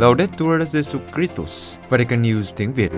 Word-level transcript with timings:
Laudetur 0.00 0.62
Jesu 0.72 0.98
Christus, 1.14 1.78
Vatican 1.88 2.22
News 2.22 2.52
tiếng 2.56 2.72
Việt. 2.72 2.92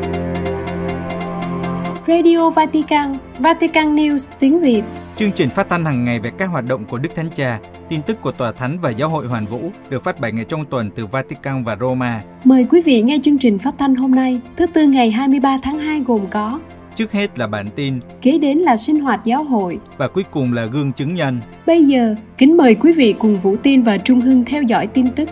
Radio 2.06 2.50
Vatican, 2.50 3.18
Vatican 3.38 3.96
News 3.96 4.30
tiếng 4.38 4.60
Việt. 4.60 4.82
Chương 5.16 5.32
trình 5.32 5.50
phát 5.50 5.68
thanh 5.68 5.84
hàng 5.84 6.04
ngày 6.04 6.20
về 6.20 6.30
các 6.38 6.46
hoạt 6.46 6.64
động 6.64 6.84
của 6.84 6.98
Đức 6.98 7.08
Thánh 7.14 7.30
Cha, 7.34 7.58
tin 7.88 8.02
tức 8.02 8.20
của 8.20 8.32
Tòa 8.32 8.52
Thánh 8.52 8.78
và 8.82 8.90
Giáo 8.90 9.08
hội 9.08 9.26
Hoàn 9.26 9.46
Vũ 9.46 9.70
được 9.90 10.04
phát 10.04 10.20
7 10.20 10.32
ngày 10.32 10.44
trong 10.48 10.64
tuần 10.64 10.90
từ 10.90 11.06
Vatican 11.06 11.64
và 11.64 11.76
Roma. 11.80 12.22
Mời 12.44 12.66
quý 12.70 12.80
vị 12.80 13.02
nghe 13.02 13.18
chương 13.24 13.38
trình 13.38 13.58
phát 13.58 13.74
thanh 13.78 13.94
hôm 13.94 14.10
nay, 14.10 14.40
thứ 14.56 14.66
tư 14.66 14.86
ngày 14.86 15.10
23 15.10 15.58
tháng 15.62 15.78
2 15.78 16.00
gồm 16.00 16.26
có 16.30 16.60
Trước 16.94 17.12
hết 17.12 17.38
là 17.38 17.46
bản 17.46 17.66
tin 17.76 18.00
Kế 18.22 18.38
đến 18.38 18.58
là 18.58 18.76
sinh 18.76 19.00
hoạt 19.00 19.24
giáo 19.24 19.44
hội 19.44 19.78
và 19.96 20.08
cuối 20.08 20.24
cùng 20.30 20.52
là 20.52 20.66
gương 20.66 20.92
chứng 20.92 21.14
nhân. 21.14 21.40
Bây 21.66 21.84
giờ, 21.84 22.14
kính 22.38 22.56
mời 22.56 22.74
quý 22.74 22.92
vị 22.92 23.14
cùng 23.18 23.40
Vũ 23.40 23.56
Tin 23.56 23.82
và 23.82 23.98
Trung 23.98 24.20
Hưng 24.20 24.44
theo 24.44 24.62
dõi 24.62 24.86
tin 24.86 25.10
tức. 25.10 25.28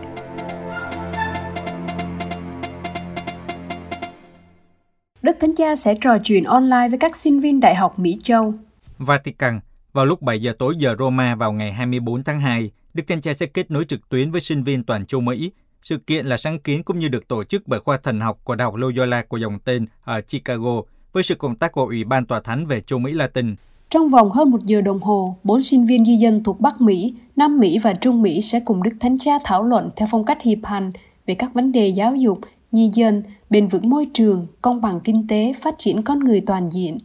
Đức 5.23 5.37
Thánh 5.41 5.55
Cha 5.55 5.77
sẽ 5.77 5.95
trò 6.01 6.19
chuyện 6.25 6.45
online 6.45 6.89
với 6.89 6.99
các 6.99 7.17
sinh 7.17 7.41
viên 7.41 7.61
Đại 7.61 7.75
học 7.75 7.99
Mỹ 7.99 8.19
Châu. 8.23 8.55
Vatican, 8.99 9.61
vào 9.93 10.07
lúc 10.07 10.23
7 10.23 10.43
giờ 10.43 10.53
tối 10.59 10.75
giờ 10.79 10.95
Roma 10.99 11.35
vào 11.35 11.53
ngày 11.53 11.73
24 11.73 12.25
tháng 12.25 12.41
2, 12.41 12.71
Đức 12.95 13.03
Thánh 13.09 13.21
Cha 13.21 13.33
sẽ 13.33 13.47
kết 13.47 13.71
nối 13.71 13.85
trực 13.85 14.09
tuyến 14.09 14.31
với 14.31 14.41
sinh 14.41 14.65
viên 14.65 14.85
toàn 14.85 15.07
châu 15.07 15.21
Mỹ. 15.21 15.51
Sự 15.83 15.97
kiện 15.97 16.27
là 16.27 16.37
sáng 16.37 16.59
kiến 16.59 16.83
cũng 16.83 16.99
như 16.99 17.09
được 17.09 17.29
tổ 17.29 17.45
chức 17.45 17.63
bởi 17.67 17.81
khoa 17.81 17.97
thần 17.97 18.21
học 18.21 18.39
của 18.45 18.55
Đại 18.55 18.65
học 18.65 18.75
Loyola 18.75 19.23
của 19.23 19.37
dòng 19.37 19.59
tên 19.65 19.87
ở 20.05 20.21
Chicago 20.21 20.83
với 21.13 21.23
sự 21.23 21.35
công 21.35 21.57
tác 21.57 21.73
của 21.73 21.85
Ủy 21.85 22.05
ban 22.05 22.27
Tòa 22.27 22.41
Thánh 22.41 22.67
về 22.67 22.81
châu 22.81 22.99
Mỹ 22.99 23.13
Latin. 23.13 23.55
Trong 23.91 24.09
vòng 24.09 24.31
hơn 24.31 24.51
một 24.51 24.63
giờ 24.65 24.81
đồng 24.81 25.01
hồ, 25.01 25.37
bốn 25.45 25.63
sinh 25.63 25.87
viên 25.87 26.05
di 26.05 26.17
dân 26.17 26.45
thuộc 26.45 26.61
Bắc 26.61 26.81
Mỹ, 26.81 27.15
Nam 27.37 27.59
Mỹ 27.59 27.79
và 27.79 27.95
Trung 27.95 28.23
Mỹ 28.23 28.41
sẽ 28.41 28.61
cùng 28.61 28.83
Đức 28.83 28.93
Thánh 29.01 29.19
Cha 29.19 29.33
thảo 29.45 29.63
luận 29.63 29.91
theo 29.97 30.09
phong 30.11 30.25
cách 30.25 30.43
hiệp 30.43 30.59
hành 30.65 30.93
về 31.27 31.35
các 31.35 31.55
vấn 31.55 31.73
đề 31.73 31.89
giáo 31.89 32.17
dục, 32.17 32.39
nhi 32.73 32.91
dân, 32.95 33.23
bền 33.51 33.69
vững 33.69 33.91
môi 33.91 34.07
trường, 34.15 34.47
công 34.63 34.81
bằng 34.81 35.01
kinh 35.01 35.27
tế, 35.29 35.53
phát 35.61 35.75
triển 35.79 36.03
con 36.03 36.19
người 36.19 36.41
toàn 36.41 36.71
diện. 36.73 36.99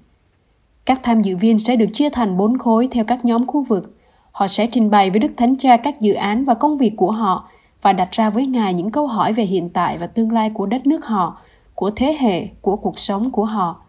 Các 0.86 1.00
tham 1.04 1.22
dự 1.22 1.38
viên 1.38 1.60
sẽ 1.60 1.76
được 1.76 1.90
chia 1.94 2.10
thành 2.10 2.38
bốn 2.38 2.58
khối 2.58 2.88
theo 2.92 3.04
các 3.04 3.26
nhóm 3.26 3.48
khu 3.48 3.62
vực. 3.64 3.98
Họ 4.32 4.48
sẽ 4.48 4.68
trình 4.68 4.90
bày 4.90 5.10
với 5.10 5.20
Đức 5.20 5.32
Thánh 5.38 5.56
Cha 5.58 5.78
các 5.78 6.00
dự 6.00 6.14
án 6.14 6.46
và 6.46 6.54
công 6.54 6.78
việc 6.78 6.94
của 6.98 7.12
họ 7.12 7.50
và 7.82 7.94
đặt 7.94 8.12
ra 8.12 8.30
với 8.30 8.46
Ngài 8.46 8.74
những 8.74 8.92
câu 8.92 9.08
hỏi 9.08 9.34
về 9.34 9.44
hiện 9.44 9.70
tại 9.70 9.98
và 9.98 10.08
tương 10.08 10.32
lai 10.32 10.50
của 10.50 10.66
đất 10.66 10.88
nước 10.88 11.06
họ, 11.06 11.38
của 11.76 11.92
thế 11.96 12.18
hệ, 12.20 12.48
của 12.62 12.76
cuộc 12.76 13.00
sống 13.00 13.32
của 13.32 13.46
họ. 13.46 13.82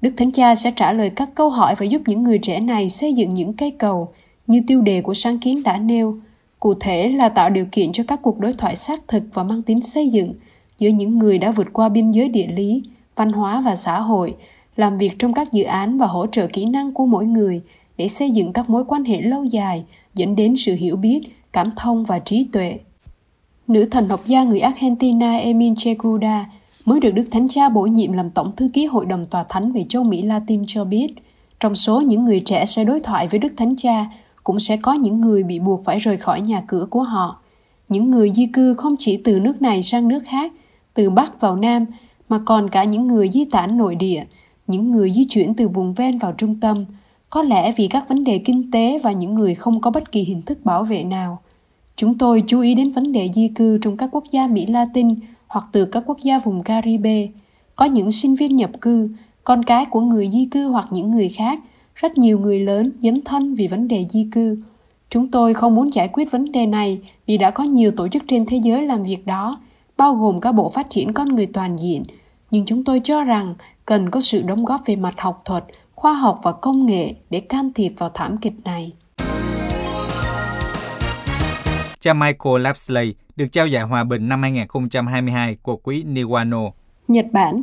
Đức 0.00 0.10
Thánh 0.16 0.32
Cha 0.32 0.54
sẽ 0.54 0.70
trả 0.70 0.92
lời 0.92 1.10
các 1.10 1.30
câu 1.34 1.50
hỏi 1.50 1.74
và 1.78 1.86
giúp 1.86 2.02
những 2.06 2.22
người 2.22 2.38
trẻ 2.38 2.60
này 2.60 2.90
xây 2.90 3.14
dựng 3.14 3.34
những 3.34 3.52
cây 3.52 3.70
cầu 3.70 4.08
như 4.46 4.60
tiêu 4.66 4.80
đề 4.80 5.02
của 5.02 5.14
sáng 5.14 5.38
kiến 5.38 5.62
đã 5.62 5.78
nêu, 5.78 6.18
cụ 6.60 6.74
thể 6.74 7.08
là 7.08 7.28
tạo 7.28 7.50
điều 7.50 7.66
kiện 7.72 7.92
cho 7.92 8.04
các 8.08 8.22
cuộc 8.22 8.38
đối 8.38 8.52
thoại 8.52 8.76
xác 8.76 9.08
thực 9.08 9.22
và 9.34 9.42
mang 9.42 9.62
tính 9.62 9.82
xây 9.82 10.08
dựng 10.08 10.32
giữa 10.78 10.88
những 10.88 11.18
người 11.18 11.38
đã 11.38 11.50
vượt 11.50 11.72
qua 11.72 11.88
biên 11.88 12.10
giới 12.10 12.28
địa 12.28 12.46
lý, 12.46 12.82
văn 13.16 13.32
hóa 13.32 13.60
và 13.60 13.74
xã 13.74 14.00
hội, 14.00 14.34
làm 14.76 14.98
việc 14.98 15.18
trong 15.18 15.32
các 15.32 15.52
dự 15.52 15.64
án 15.64 15.98
và 15.98 16.06
hỗ 16.06 16.26
trợ 16.26 16.46
kỹ 16.46 16.64
năng 16.64 16.92
của 16.92 17.06
mỗi 17.06 17.26
người 17.26 17.62
để 17.96 18.08
xây 18.08 18.30
dựng 18.30 18.52
các 18.52 18.70
mối 18.70 18.84
quan 18.84 19.04
hệ 19.04 19.22
lâu 19.22 19.44
dài 19.44 19.84
dẫn 20.14 20.36
đến 20.36 20.56
sự 20.56 20.74
hiểu 20.74 20.96
biết, 20.96 21.20
cảm 21.52 21.70
thông 21.76 22.04
và 22.04 22.18
trí 22.18 22.48
tuệ. 22.52 22.78
Nữ 23.68 23.88
thần 23.90 24.08
học 24.08 24.26
gia 24.26 24.42
người 24.42 24.60
Argentina 24.60 25.36
Emin 25.36 25.74
Checuda 25.76 26.50
mới 26.84 27.00
được 27.00 27.10
Đức 27.10 27.24
Thánh 27.30 27.48
Cha 27.48 27.68
bổ 27.68 27.82
nhiệm 27.82 28.12
làm 28.12 28.30
Tổng 28.30 28.52
Thư 28.56 28.68
ký 28.72 28.86
Hội 28.86 29.06
đồng 29.06 29.24
Tòa 29.24 29.44
Thánh 29.48 29.72
về 29.72 29.84
châu 29.88 30.04
Mỹ 30.04 30.22
Latin 30.22 30.64
cho 30.66 30.84
biết, 30.84 31.08
trong 31.60 31.74
số 31.74 32.00
những 32.00 32.24
người 32.24 32.40
trẻ 32.40 32.66
sẽ 32.66 32.84
đối 32.84 33.00
thoại 33.00 33.28
với 33.28 33.38
Đức 33.38 33.52
Thánh 33.56 33.76
Cha, 33.76 34.06
cũng 34.44 34.60
sẽ 34.60 34.76
có 34.76 34.92
những 34.92 35.20
người 35.20 35.42
bị 35.42 35.58
buộc 35.58 35.84
phải 35.84 35.98
rời 35.98 36.16
khỏi 36.16 36.40
nhà 36.40 36.62
cửa 36.66 36.86
của 36.90 37.02
họ. 37.02 37.40
Những 37.88 38.10
người 38.10 38.32
di 38.32 38.46
cư 38.46 38.74
không 38.74 38.96
chỉ 38.98 39.16
từ 39.16 39.38
nước 39.38 39.62
này 39.62 39.82
sang 39.82 40.08
nước 40.08 40.22
khác, 40.26 40.52
từ 40.96 41.10
Bắc 41.10 41.40
vào 41.40 41.56
Nam, 41.56 41.86
mà 42.28 42.38
còn 42.38 42.70
cả 42.70 42.84
những 42.84 43.06
người 43.06 43.30
di 43.32 43.44
tản 43.44 43.76
nội 43.76 43.94
địa, 43.94 44.24
những 44.66 44.90
người 44.90 45.12
di 45.12 45.24
chuyển 45.24 45.54
từ 45.54 45.68
vùng 45.68 45.94
ven 45.94 46.18
vào 46.18 46.32
trung 46.32 46.60
tâm, 46.60 46.84
có 47.30 47.42
lẽ 47.42 47.72
vì 47.76 47.88
các 47.88 48.08
vấn 48.08 48.24
đề 48.24 48.38
kinh 48.38 48.70
tế 48.70 48.98
và 49.04 49.12
những 49.12 49.34
người 49.34 49.54
không 49.54 49.80
có 49.80 49.90
bất 49.90 50.12
kỳ 50.12 50.24
hình 50.24 50.42
thức 50.42 50.64
bảo 50.64 50.84
vệ 50.84 51.04
nào. 51.04 51.38
Chúng 51.96 52.18
tôi 52.18 52.42
chú 52.46 52.60
ý 52.60 52.74
đến 52.74 52.92
vấn 52.92 53.12
đề 53.12 53.28
di 53.34 53.48
cư 53.48 53.78
trong 53.78 53.96
các 53.96 54.10
quốc 54.12 54.24
gia 54.30 54.46
Mỹ 54.46 54.66
Latin 54.66 55.14
hoặc 55.46 55.64
từ 55.72 55.84
các 55.84 56.02
quốc 56.06 56.18
gia 56.22 56.38
vùng 56.38 56.62
Caribe. 56.62 57.28
Có 57.76 57.84
những 57.84 58.10
sinh 58.10 58.34
viên 58.34 58.56
nhập 58.56 58.70
cư, 58.80 59.08
con 59.44 59.62
cái 59.62 59.84
của 59.84 60.00
người 60.00 60.30
di 60.32 60.44
cư 60.44 60.68
hoặc 60.68 60.88
những 60.90 61.10
người 61.10 61.28
khác, 61.28 61.60
rất 61.94 62.18
nhiều 62.18 62.38
người 62.38 62.60
lớn 62.60 62.90
dấn 63.02 63.20
thân 63.24 63.54
vì 63.54 63.66
vấn 63.66 63.88
đề 63.88 64.06
di 64.10 64.28
cư. 64.32 64.58
Chúng 65.10 65.28
tôi 65.28 65.54
không 65.54 65.74
muốn 65.74 65.94
giải 65.94 66.08
quyết 66.12 66.30
vấn 66.30 66.52
đề 66.52 66.66
này 66.66 67.00
vì 67.26 67.38
đã 67.38 67.50
có 67.50 67.64
nhiều 67.64 67.90
tổ 67.90 68.08
chức 68.08 68.22
trên 68.28 68.46
thế 68.46 68.56
giới 68.56 68.82
làm 68.82 69.02
việc 69.02 69.26
đó, 69.26 69.60
bao 69.96 70.14
gồm 70.14 70.40
cả 70.40 70.52
Bộ 70.52 70.70
Phát 70.70 70.90
triển 70.90 71.12
Con 71.12 71.34
Người 71.34 71.46
Toàn 71.46 71.76
diện. 71.76 72.02
Nhưng 72.50 72.66
chúng 72.66 72.84
tôi 72.84 73.00
cho 73.04 73.24
rằng 73.24 73.54
cần 73.86 74.10
có 74.10 74.20
sự 74.20 74.42
đóng 74.42 74.64
góp 74.64 74.80
về 74.86 74.96
mặt 74.96 75.14
học 75.20 75.42
thuật, 75.44 75.64
khoa 75.94 76.14
học 76.14 76.40
và 76.42 76.52
công 76.52 76.86
nghệ 76.86 77.14
để 77.30 77.40
can 77.40 77.72
thiệp 77.72 77.92
vào 77.98 78.10
thảm 78.14 78.36
kịch 78.36 78.52
này. 78.64 78.92
Cha 82.00 82.14
Michael 82.14 82.60
Lapsley 82.60 83.14
được 83.36 83.46
trao 83.52 83.66
giải 83.66 83.82
hòa 83.82 84.04
bình 84.04 84.28
năm 84.28 84.42
2022 84.42 85.56
của 85.62 85.76
quỹ 85.76 86.04
Niwano. 86.04 86.70
Nhật 87.08 87.26
Bản, 87.32 87.62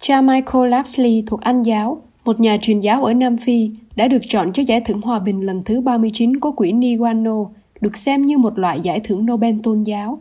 cha 0.00 0.20
Michael 0.20 0.68
Lapsley 0.68 1.22
thuộc 1.26 1.40
Anh 1.40 1.62
giáo, 1.62 2.02
một 2.24 2.40
nhà 2.40 2.58
truyền 2.62 2.80
giáo 2.80 3.04
ở 3.04 3.14
Nam 3.14 3.36
Phi, 3.36 3.70
đã 3.96 4.08
được 4.08 4.22
chọn 4.28 4.52
cho 4.52 4.62
giải 4.62 4.80
thưởng 4.80 5.00
hòa 5.00 5.18
bình 5.18 5.40
lần 5.40 5.64
thứ 5.64 5.80
39 5.80 6.40
của 6.40 6.52
quỹ 6.52 6.72
Niwano, 6.72 7.46
được 7.80 7.96
xem 7.96 8.26
như 8.26 8.38
một 8.38 8.58
loại 8.58 8.80
giải 8.80 9.00
thưởng 9.00 9.26
Nobel 9.26 9.54
tôn 9.62 9.82
giáo. 9.82 10.18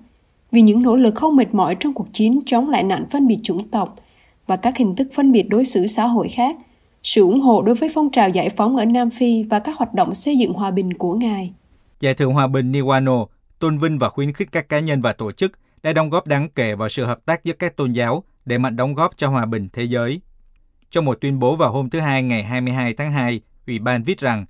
Vì 0.53 0.61
những 0.61 0.81
nỗ 0.81 0.95
lực 0.95 1.15
không 1.15 1.35
mệt 1.35 1.53
mỏi 1.53 1.75
trong 1.79 1.93
cuộc 1.93 2.13
chiến 2.13 2.41
chống 2.45 2.69
lại 2.69 2.83
nạn 2.83 3.05
phân 3.11 3.27
biệt 3.27 3.37
chủng 3.43 3.67
tộc 3.67 3.95
và 4.47 4.55
các 4.55 4.77
hình 4.77 4.95
thức 4.95 5.07
phân 5.15 5.31
biệt 5.31 5.43
đối 5.43 5.65
xử 5.65 5.87
xã 5.87 6.05
hội 6.05 6.27
khác, 6.27 6.55
sự 7.03 7.21
ủng 7.21 7.41
hộ 7.41 7.61
đối 7.61 7.75
với 7.75 7.91
phong 7.93 8.11
trào 8.11 8.29
giải 8.29 8.49
phóng 8.49 8.77
ở 8.77 8.85
Nam 8.85 9.09
Phi 9.09 9.43
và 9.43 9.59
các 9.59 9.77
hoạt 9.77 9.93
động 9.93 10.13
xây 10.13 10.37
dựng 10.37 10.53
hòa 10.53 10.71
bình 10.71 10.93
của 10.93 11.13
Ngài. 11.13 11.53
Giải 11.99 12.13
thưởng 12.13 12.33
hòa 12.33 12.47
bình 12.47 12.71
Niwano 12.71 13.25
tôn 13.59 13.77
vinh 13.77 13.99
và 13.99 14.09
khuyến 14.09 14.33
khích 14.33 14.51
các 14.51 14.69
cá 14.69 14.79
nhân 14.79 15.01
và 15.01 15.13
tổ 15.13 15.31
chức 15.31 15.51
đã 15.83 15.93
đóng 15.93 16.09
góp 16.09 16.27
đáng 16.27 16.49
kể 16.55 16.75
vào 16.75 16.89
sự 16.89 17.05
hợp 17.05 17.25
tác 17.25 17.43
giữa 17.43 17.53
các 17.53 17.77
tôn 17.77 17.91
giáo 17.91 18.23
để 18.45 18.57
mạnh 18.57 18.75
đóng 18.75 18.93
góp 18.93 19.17
cho 19.17 19.29
hòa 19.29 19.45
bình 19.45 19.69
thế 19.73 19.83
giới. 19.83 20.21
Trong 20.91 21.05
một 21.05 21.17
tuyên 21.21 21.39
bố 21.39 21.55
vào 21.55 21.71
hôm 21.71 21.89
thứ 21.89 21.99
Hai 21.99 22.23
ngày 22.23 22.43
22 22.43 22.93
tháng 22.93 23.11
2, 23.11 23.41
Ủy 23.67 23.79
ban 23.79 24.03
viết 24.03 24.19
rằng 24.19 24.45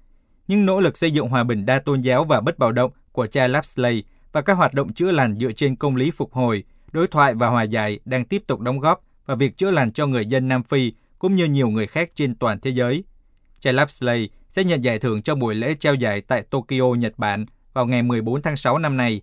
những 0.48 0.66
nỗ 0.66 0.82
lực 0.82 0.98
xây 0.98 1.12
dựng 1.12 1.30
hòa 1.30 1.44
bình 1.44 1.66
đa 1.66 1.80
tôn 1.80 2.02
giáo 2.02 2.24
và 2.24 2.42
bất 2.42 2.60
bạo 2.60 2.72
động 2.72 2.92
của 3.12 3.28
cha 3.28 3.48
Lapsley 3.48 4.04
và 4.34 4.42
các 4.42 4.54
hoạt 4.54 4.74
động 4.74 4.94
chữa 4.94 5.12
lành 5.12 5.38
dựa 5.40 5.52
trên 5.52 5.76
công 5.76 5.96
lý 5.96 6.12
phục 6.12 6.34
hồi, 6.34 6.64
đối 6.92 7.08
thoại 7.08 7.34
và 7.34 7.48
hòa 7.48 7.64
giải 7.64 8.00
đang 8.06 8.26
tiếp 8.26 8.44
tục 8.48 8.60
đóng 8.60 8.80
góp 8.80 9.02
vào 9.26 9.38
việc 9.38 9.58
chữa 9.58 9.72
lành 9.72 9.92
cho 9.92 10.08
người 10.08 10.26
dân 10.26 10.48
Nam 10.48 10.64
Phi 10.64 10.94
cũng 11.20 11.36
như 11.36 11.46
nhiều 11.46 11.70
người 11.70 11.88
khác 11.88 12.10
trên 12.16 12.36
toàn 12.36 12.60
thế 12.60 12.72
giới. 12.72 13.04
Cha 13.60 13.72
Lapsley 13.72 14.30
sẽ 14.50 14.64
nhận 14.64 14.84
giải 14.84 15.00
thưởng 15.00 15.22
cho 15.22 15.36
buổi 15.36 15.56
lễ 15.56 15.76
trao 15.80 15.96
giải 15.96 16.22
tại 16.22 16.42
Tokyo, 16.42 16.94
Nhật 16.98 17.14
Bản 17.18 17.46
vào 17.74 17.86
ngày 17.86 18.04
14 18.04 18.42
tháng 18.42 18.58
6 18.58 18.78
năm 18.78 18.98
nay. 18.98 19.22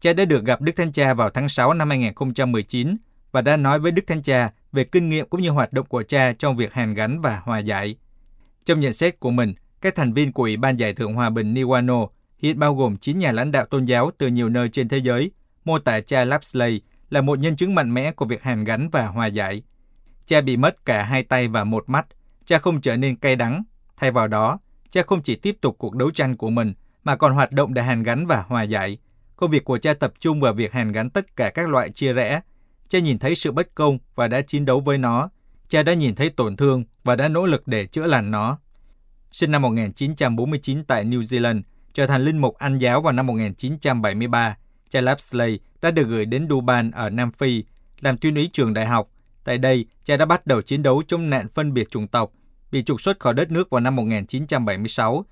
Cha 0.00 0.12
đã 0.12 0.24
được 0.24 0.44
gặp 0.44 0.60
Đức 0.60 0.76
Thánh 0.76 0.92
Cha 0.92 1.14
vào 1.14 1.30
tháng 1.30 1.48
6 1.48 1.74
năm 1.74 1.88
2019 1.88 2.96
và 3.32 3.42
đã 3.42 3.56
nói 3.56 3.78
với 3.78 3.92
Đức 3.92 4.06
Thánh 4.06 4.22
Cha 4.22 4.50
về 4.72 4.84
kinh 4.84 5.08
nghiệm 5.08 5.28
cũng 5.28 5.40
như 5.40 5.50
hoạt 5.50 5.72
động 5.72 5.86
của 5.86 6.02
cha 6.02 6.32
trong 6.32 6.56
việc 6.56 6.72
hàn 6.72 6.94
gắn 6.94 7.20
và 7.20 7.40
hòa 7.44 7.58
giải. 7.58 7.96
Trong 8.64 8.80
nhận 8.80 8.92
xét 8.92 9.20
của 9.20 9.30
mình, 9.30 9.54
các 9.80 9.94
thành 9.94 10.12
viên 10.12 10.32
của 10.32 10.42
Ủy 10.42 10.56
ban 10.56 10.76
Giải 10.76 10.94
thưởng 10.94 11.14
Hòa 11.14 11.30
bình 11.30 11.54
Niwano 11.54 12.08
hiện 12.38 12.58
bao 12.58 12.74
gồm 12.74 12.96
9 12.96 13.18
nhà 13.18 13.32
lãnh 13.32 13.52
đạo 13.52 13.66
tôn 13.66 13.84
giáo 13.84 14.10
từ 14.18 14.26
nhiều 14.26 14.48
nơi 14.48 14.68
trên 14.68 14.88
thế 14.88 14.98
giới, 14.98 15.30
mô 15.64 15.78
tả 15.78 16.00
cha 16.00 16.24
Lapsley 16.24 16.80
là 17.10 17.20
một 17.20 17.38
nhân 17.38 17.56
chứng 17.56 17.74
mạnh 17.74 17.94
mẽ 17.94 18.12
của 18.12 18.24
việc 18.24 18.42
hàn 18.42 18.64
gắn 18.64 18.88
và 18.90 19.06
hòa 19.06 19.26
giải. 19.26 19.62
Cha 20.26 20.40
bị 20.40 20.56
mất 20.56 20.84
cả 20.84 21.02
hai 21.02 21.22
tay 21.22 21.48
và 21.48 21.64
một 21.64 21.88
mắt, 21.88 22.06
cha 22.44 22.58
không 22.58 22.80
trở 22.80 22.96
nên 22.96 23.16
cay 23.16 23.36
đắng. 23.36 23.62
Thay 23.96 24.10
vào 24.10 24.28
đó, 24.28 24.58
cha 24.90 25.02
không 25.06 25.22
chỉ 25.22 25.36
tiếp 25.36 25.56
tục 25.60 25.76
cuộc 25.78 25.94
đấu 25.94 26.10
tranh 26.10 26.36
của 26.36 26.50
mình, 26.50 26.74
mà 27.04 27.16
còn 27.16 27.32
hoạt 27.32 27.52
động 27.52 27.74
để 27.74 27.82
hàn 27.82 28.02
gắn 28.02 28.26
và 28.26 28.42
hòa 28.48 28.62
giải. 28.62 28.98
Công 29.36 29.50
việc 29.50 29.64
của 29.64 29.78
cha 29.78 29.94
tập 29.94 30.12
trung 30.18 30.40
vào 30.40 30.52
việc 30.52 30.72
hàn 30.72 30.92
gắn 30.92 31.10
tất 31.10 31.36
cả 31.36 31.50
các 31.50 31.68
loại 31.68 31.90
chia 31.90 32.12
rẽ. 32.12 32.40
Cha 32.88 32.98
nhìn 32.98 33.18
thấy 33.18 33.34
sự 33.34 33.52
bất 33.52 33.74
công 33.74 33.98
và 34.14 34.28
đã 34.28 34.40
chiến 34.40 34.64
đấu 34.64 34.80
với 34.80 34.98
nó. 34.98 35.30
Cha 35.68 35.82
đã 35.82 35.94
nhìn 35.94 36.14
thấy 36.14 36.30
tổn 36.30 36.56
thương 36.56 36.84
và 37.04 37.16
đã 37.16 37.28
nỗ 37.28 37.46
lực 37.46 37.68
để 37.68 37.86
chữa 37.86 38.06
lành 38.06 38.30
nó. 38.30 38.58
Sinh 39.32 39.50
năm 39.50 39.62
1949 39.62 40.84
tại 40.84 41.04
New 41.04 41.20
Zealand, 41.20 41.62
trở 41.98 42.06
thành 42.06 42.24
linh 42.24 42.38
mục 42.38 42.54
Anh 42.58 42.78
giáo 42.78 43.02
vào 43.02 43.12
năm 43.12 43.26
1973, 43.26 44.56
cha 44.90 45.00
Lapsley 45.00 45.58
đã 45.82 45.90
được 45.90 46.08
gửi 46.08 46.24
đến 46.26 46.46
Durban 46.50 46.90
ở 46.90 47.10
Nam 47.10 47.32
Phi 47.32 47.64
làm 48.00 48.18
tuyên 48.18 48.34
úy 48.34 48.50
trường 48.52 48.74
đại 48.74 48.86
học. 48.86 49.08
Tại 49.44 49.58
đây, 49.58 49.86
cha 50.04 50.16
đã 50.16 50.24
bắt 50.24 50.46
đầu 50.46 50.62
chiến 50.62 50.82
đấu 50.82 51.02
chống 51.06 51.30
nạn 51.30 51.48
phân 51.48 51.74
biệt 51.74 51.90
chủng 51.90 52.08
tộc, 52.08 52.32
bị 52.72 52.82
trục 52.82 53.00
xuất 53.00 53.20
khỏi 53.20 53.34
đất 53.34 53.50
nước 53.50 53.70
vào 53.70 53.80
năm 53.80 53.96
1976 53.96 55.24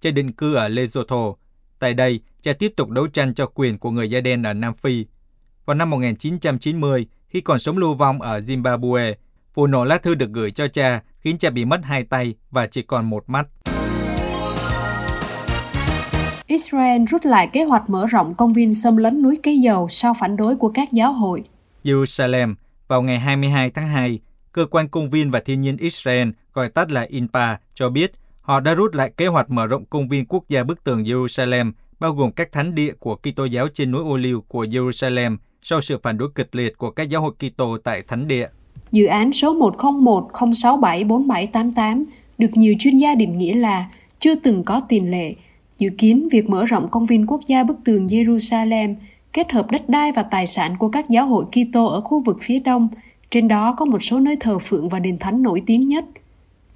cha 0.00 0.10
định 0.10 0.32
cư 0.32 0.54
ở 0.54 0.68
Lesotho. 0.68 1.34
Tại 1.78 1.94
đây, 1.94 2.20
cha 2.42 2.52
tiếp 2.52 2.72
tục 2.76 2.90
đấu 2.90 3.06
tranh 3.06 3.34
cho 3.34 3.46
quyền 3.46 3.78
của 3.78 3.90
người 3.90 4.10
da 4.10 4.20
đen 4.20 4.42
ở 4.42 4.52
Nam 4.52 4.74
Phi. 4.74 5.06
Vào 5.64 5.74
năm 5.74 5.90
1990, 5.90 7.06
khi 7.28 7.40
còn 7.40 7.58
sống 7.58 7.78
lưu 7.78 7.94
vong 7.94 8.22
ở 8.22 8.40
Zimbabwe, 8.40 9.14
vụ 9.54 9.66
nổ 9.66 9.84
lá 9.84 9.98
thư 9.98 10.14
được 10.14 10.30
gửi 10.32 10.50
cho 10.50 10.68
cha 10.68 11.02
khiến 11.20 11.38
cha 11.38 11.50
bị 11.50 11.64
mất 11.64 11.80
hai 11.84 12.04
tay 12.04 12.34
và 12.50 12.66
chỉ 12.66 12.82
còn 12.82 13.10
một 13.10 13.24
mắt. 13.30 13.46
Israel 16.50 17.04
rút 17.04 17.24
lại 17.24 17.48
kế 17.52 17.64
hoạch 17.64 17.90
mở 17.90 18.06
rộng 18.06 18.34
công 18.34 18.52
viên 18.52 18.74
xâm 18.74 18.96
lấn 18.96 19.22
núi 19.22 19.38
Cây 19.42 19.60
Dầu 19.60 19.88
sau 19.88 20.14
phản 20.14 20.36
đối 20.36 20.56
của 20.56 20.68
các 20.68 20.92
giáo 20.92 21.12
hội. 21.12 21.42
Jerusalem 21.84 22.54
vào 22.88 23.02
ngày 23.02 23.18
22 23.18 23.70
tháng 23.70 23.88
2, 23.88 24.18
Cơ 24.52 24.66
quan 24.70 24.88
Công 24.88 25.10
viên 25.10 25.30
và 25.30 25.40
Thiên 25.40 25.60
nhiên 25.60 25.76
Israel, 25.76 26.28
gọi 26.54 26.68
tắt 26.68 26.90
là 26.90 27.06
INPA, 27.08 27.58
cho 27.74 27.88
biết 27.88 28.12
họ 28.40 28.60
đã 28.60 28.74
rút 28.74 28.94
lại 28.94 29.12
kế 29.16 29.26
hoạch 29.26 29.50
mở 29.50 29.66
rộng 29.66 29.84
công 29.84 30.08
viên 30.08 30.26
quốc 30.26 30.44
gia 30.48 30.64
bức 30.64 30.84
tường 30.84 31.04
Jerusalem, 31.04 31.72
bao 32.00 32.12
gồm 32.12 32.32
các 32.32 32.52
thánh 32.52 32.74
địa 32.74 32.92
của 32.98 33.16
Kitô 33.16 33.44
giáo 33.44 33.68
trên 33.74 33.90
núi 33.90 34.02
Olive 34.02 34.40
của 34.48 34.64
Jerusalem 34.64 35.36
sau 35.62 35.80
sự 35.80 35.98
phản 36.02 36.18
đối 36.18 36.28
kịch 36.34 36.48
liệt 36.52 36.78
của 36.78 36.90
các 36.90 37.08
giáo 37.08 37.22
hội 37.22 37.32
Kitô 37.38 37.78
tại 37.78 38.02
thánh 38.08 38.28
địa. 38.28 38.48
Dự 38.92 39.06
án 39.06 39.32
số 39.32 39.74
101-067-4788 39.78 42.04
được 42.38 42.50
nhiều 42.54 42.74
chuyên 42.78 42.96
gia 42.96 43.14
định 43.14 43.38
nghĩa 43.38 43.54
là 43.54 43.90
chưa 44.20 44.34
từng 44.34 44.64
có 44.64 44.80
tiền 44.88 45.10
lệ, 45.10 45.34
dự 45.80 45.90
kiến 45.98 46.28
việc 46.30 46.50
mở 46.50 46.64
rộng 46.64 46.88
công 46.90 47.06
viên 47.06 47.26
quốc 47.26 47.40
gia 47.46 47.64
bức 47.64 47.76
tường 47.84 48.06
Jerusalem 48.06 48.94
kết 49.32 49.52
hợp 49.52 49.70
đất 49.70 49.88
đai 49.88 50.12
và 50.12 50.22
tài 50.22 50.46
sản 50.46 50.76
của 50.78 50.88
các 50.88 51.08
giáo 51.08 51.26
hội 51.26 51.44
Kitô 51.44 51.86
ở 51.86 52.00
khu 52.00 52.20
vực 52.20 52.38
phía 52.40 52.58
đông, 52.58 52.88
trên 53.30 53.48
đó 53.48 53.74
có 53.78 53.84
một 53.84 54.02
số 54.02 54.20
nơi 54.20 54.36
thờ 54.40 54.58
phượng 54.58 54.88
và 54.88 54.98
đền 54.98 55.18
thánh 55.18 55.42
nổi 55.42 55.62
tiếng 55.66 55.80
nhất. 55.80 56.04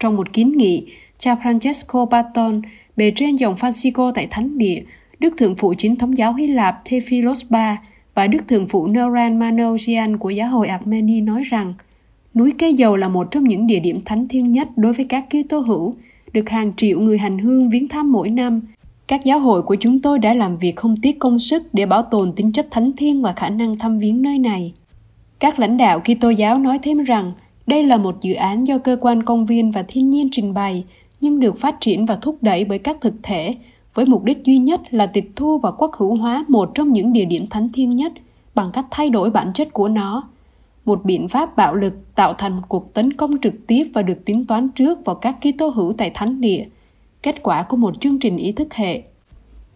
Trong 0.01 0.17
một 0.17 0.33
kiến 0.33 0.57
nghị, 0.57 0.87
cha 1.19 1.35
Francesco 1.35 2.07
Barton, 2.07 2.63
bề 2.97 3.13
trên 3.17 3.37
dòng 3.37 3.55
Francisco 3.55 4.11
tại 4.11 4.27
Thánh 4.31 4.59
Địa, 4.59 4.83
Đức 5.19 5.35
Thượng 5.39 5.57
phụ 5.57 5.75
chính 5.79 5.97
thống 5.97 6.19
giáo 6.19 6.35
Hy 6.35 6.47
Lạp 6.47 6.85
Thephilos 6.85 7.45
III 7.51 7.77
và 8.15 8.27
Đức 8.27 8.49
Thượng 8.49 8.69
phụ 8.69 8.87
Noran 8.87 9.39
Manosian 9.39 10.17
của 10.19 10.31
giáo 10.31 10.49
hội 10.49 10.69
Armeni 10.69 11.21
nói 11.21 11.43
rằng 11.43 11.75
núi 12.35 12.53
Cây 12.59 12.75
Dầu 12.75 12.97
là 12.97 13.09
một 13.09 13.31
trong 13.31 13.45
những 13.45 13.67
địa 13.67 13.81
điểm 13.81 14.01
thánh 14.05 14.29
thiêng 14.29 14.53
nhất 14.53 14.69
đối 14.77 14.93
với 14.93 15.07
các 15.09 15.25
Kitô 15.31 15.59
hữu, 15.59 15.95
được 16.33 16.49
hàng 16.49 16.73
triệu 16.77 17.01
người 17.01 17.19
hành 17.19 17.39
hương 17.39 17.71
viếng 17.71 17.89
thăm 17.89 18.13
mỗi 18.13 18.31
năm. 18.31 18.61
Các 19.07 19.25
giáo 19.25 19.39
hội 19.39 19.63
của 19.63 19.77
chúng 19.81 20.01
tôi 20.01 20.19
đã 20.19 20.35
làm 20.35 20.57
việc 20.57 20.77
không 20.77 20.97
tiếc 20.97 21.19
công 21.19 21.39
sức 21.39 21.63
để 21.75 21.87
bảo 21.87 22.03
tồn 22.03 22.33
tính 22.33 22.53
chất 22.53 22.69
thánh 22.71 22.93
thiêng 22.97 23.23
và 23.23 23.33
khả 23.33 23.49
năng 23.49 23.79
thăm 23.79 23.99
viếng 23.99 24.23
nơi 24.23 24.39
này. 24.39 24.73
Các 25.39 25.59
lãnh 25.59 25.77
đạo 25.77 26.01
Kitô 26.01 26.31
giáo 26.31 26.59
nói 26.59 26.79
thêm 26.83 26.99
rằng 26.99 27.33
đây 27.67 27.85
là 27.85 27.97
một 27.97 28.17
dự 28.21 28.35
án 28.35 28.67
do 28.67 28.79
cơ 28.79 28.97
quan 29.01 29.23
công 29.23 29.47
viên 29.47 29.71
và 29.71 29.85
thiên 29.89 30.11
nhiên 30.11 30.29
trình 30.33 30.55
bày, 30.55 30.85
nhưng 31.21 31.41
được 31.41 31.59
phát 31.59 31.81
triển 31.81 32.07
và 32.07 32.17
thúc 32.17 32.37
đẩy 32.41 32.65
bởi 32.65 32.79
các 32.79 33.01
thực 33.01 33.15
thể, 33.23 33.55
với 33.95 34.07
mục 34.07 34.25
đích 34.25 34.45
duy 34.45 34.59
nhất 34.59 34.95
là 34.95 35.07
tịch 35.07 35.33
thu 35.37 35.59
và 35.59 35.71
quốc 35.71 35.93
hữu 35.97 36.15
hóa 36.17 36.45
một 36.49 36.71
trong 36.75 36.93
những 36.93 37.13
địa 37.13 37.25
điểm 37.25 37.47
thánh 37.51 37.69
thiêng 37.73 37.91
nhất 37.91 38.13
bằng 38.55 38.71
cách 38.73 38.87
thay 38.91 39.11
đổi 39.11 39.31
bản 39.31 39.53
chất 39.53 39.73
của 39.73 39.89
nó. 39.89 40.29
Một 40.85 41.05
biện 41.05 41.29
pháp 41.29 41.57
bạo 41.57 41.75
lực 41.75 42.15
tạo 42.15 42.35
thành 42.39 42.57
một 42.57 42.63
cuộc 42.69 42.95
tấn 42.95 43.13
công 43.13 43.41
trực 43.41 43.55
tiếp 43.67 43.85
và 43.95 44.03
được 44.03 44.25
tính 44.25 44.47
toán 44.47 44.69
trước 44.69 45.05
vào 45.05 45.15
các 45.15 45.37
Kitô 45.41 45.69
hữu 45.69 45.93
tại 45.93 46.11
thánh 46.15 46.41
địa, 46.41 46.65
kết 47.25 47.43
quả 47.43 47.63
của 47.63 47.77
một 47.77 48.01
chương 48.01 48.19
trình 48.19 48.37
ý 48.37 48.53
thức 48.53 48.75
hệ. 48.75 49.03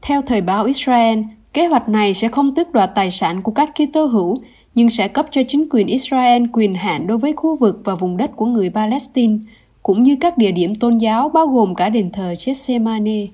Theo 0.02 0.22
thời 0.22 0.40
báo 0.40 0.64
Israel, 0.64 1.18
kế 1.52 1.66
hoạch 1.66 1.88
này 1.88 2.14
sẽ 2.14 2.28
không 2.28 2.54
tước 2.54 2.72
đoạt 2.72 2.90
tài 2.94 3.10
sản 3.10 3.42
của 3.42 3.52
các 3.52 3.70
Kitô 3.74 4.04
hữu, 4.04 4.36
nhưng 4.74 4.90
sẽ 4.90 5.08
cấp 5.08 5.26
cho 5.30 5.42
chính 5.48 5.68
quyền 5.70 5.86
Israel 5.86 6.42
quyền 6.52 6.74
hạn 6.74 7.06
đối 7.06 7.18
với 7.18 7.32
khu 7.32 7.56
vực 7.56 7.80
và 7.84 7.94
vùng 7.94 8.16
đất 8.16 8.36
của 8.36 8.46
người 8.46 8.70
Palestine, 8.70 9.38
cũng 9.82 10.02
như 10.02 10.16
các 10.20 10.38
địa 10.38 10.52
điểm 10.52 10.74
tôn 10.74 10.98
giáo 10.98 11.28
bao 11.28 11.46
gồm 11.46 11.74
cả 11.74 11.88
đền 11.88 12.10
thờ 12.12 12.34
Gethsemane. 12.46 13.26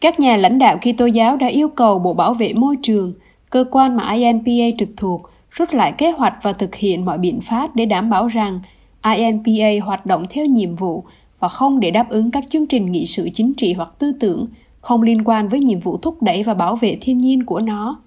Các 0.00 0.20
nhà 0.20 0.36
lãnh 0.36 0.58
đạo 0.58 0.78
Kitô 0.78 1.06
giáo 1.06 1.36
đã 1.36 1.46
yêu 1.46 1.68
cầu 1.68 1.98
Bộ 1.98 2.14
Bảo 2.14 2.34
vệ 2.34 2.52
Môi 2.52 2.76
trường, 2.82 3.12
cơ 3.50 3.64
quan 3.70 3.96
mà 3.96 4.12
INPA 4.12 4.76
trực 4.78 4.88
thuộc, 4.96 5.30
rút 5.50 5.72
lại 5.72 5.92
kế 5.98 6.10
hoạch 6.10 6.34
và 6.42 6.52
thực 6.52 6.74
hiện 6.74 7.04
mọi 7.04 7.18
biện 7.18 7.40
pháp 7.40 7.76
để 7.76 7.86
đảm 7.86 8.10
bảo 8.10 8.28
rằng 8.28 8.60
INPA 9.16 9.84
hoạt 9.84 10.06
động 10.06 10.26
theo 10.30 10.46
nhiệm 10.46 10.74
vụ 10.74 11.04
và 11.40 11.48
không 11.48 11.80
để 11.80 11.90
đáp 11.90 12.10
ứng 12.10 12.30
các 12.30 12.44
chương 12.50 12.66
trình 12.66 12.92
nghị 12.92 13.06
sự 13.06 13.28
chính 13.34 13.54
trị 13.54 13.72
hoặc 13.72 13.88
tư 13.98 14.12
tưởng 14.20 14.46
không 14.80 15.02
liên 15.02 15.24
quan 15.24 15.48
với 15.48 15.60
nhiệm 15.60 15.80
vụ 15.80 15.96
thúc 15.96 16.22
đẩy 16.22 16.42
và 16.42 16.54
bảo 16.54 16.76
vệ 16.76 16.98
thiên 17.00 17.18
nhiên 17.18 17.44
của 17.44 17.60
nó. 17.60 18.00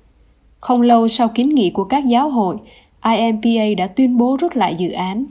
Không 0.59 0.81
lâu 0.81 1.07
sau 1.07 1.27
kiến 1.27 1.50
nghị 1.50 1.69
của 1.69 1.83
các 1.83 2.06
giáo 2.06 2.30
hội, 2.30 2.57
INPA 3.03 3.63
đã 3.77 3.88
tuyên 3.88 4.18
bố 4.18 4.38
rút 4.41 4.56
lại 4.56 4.75
dự 4.75 4.91
án. 4.91 5.25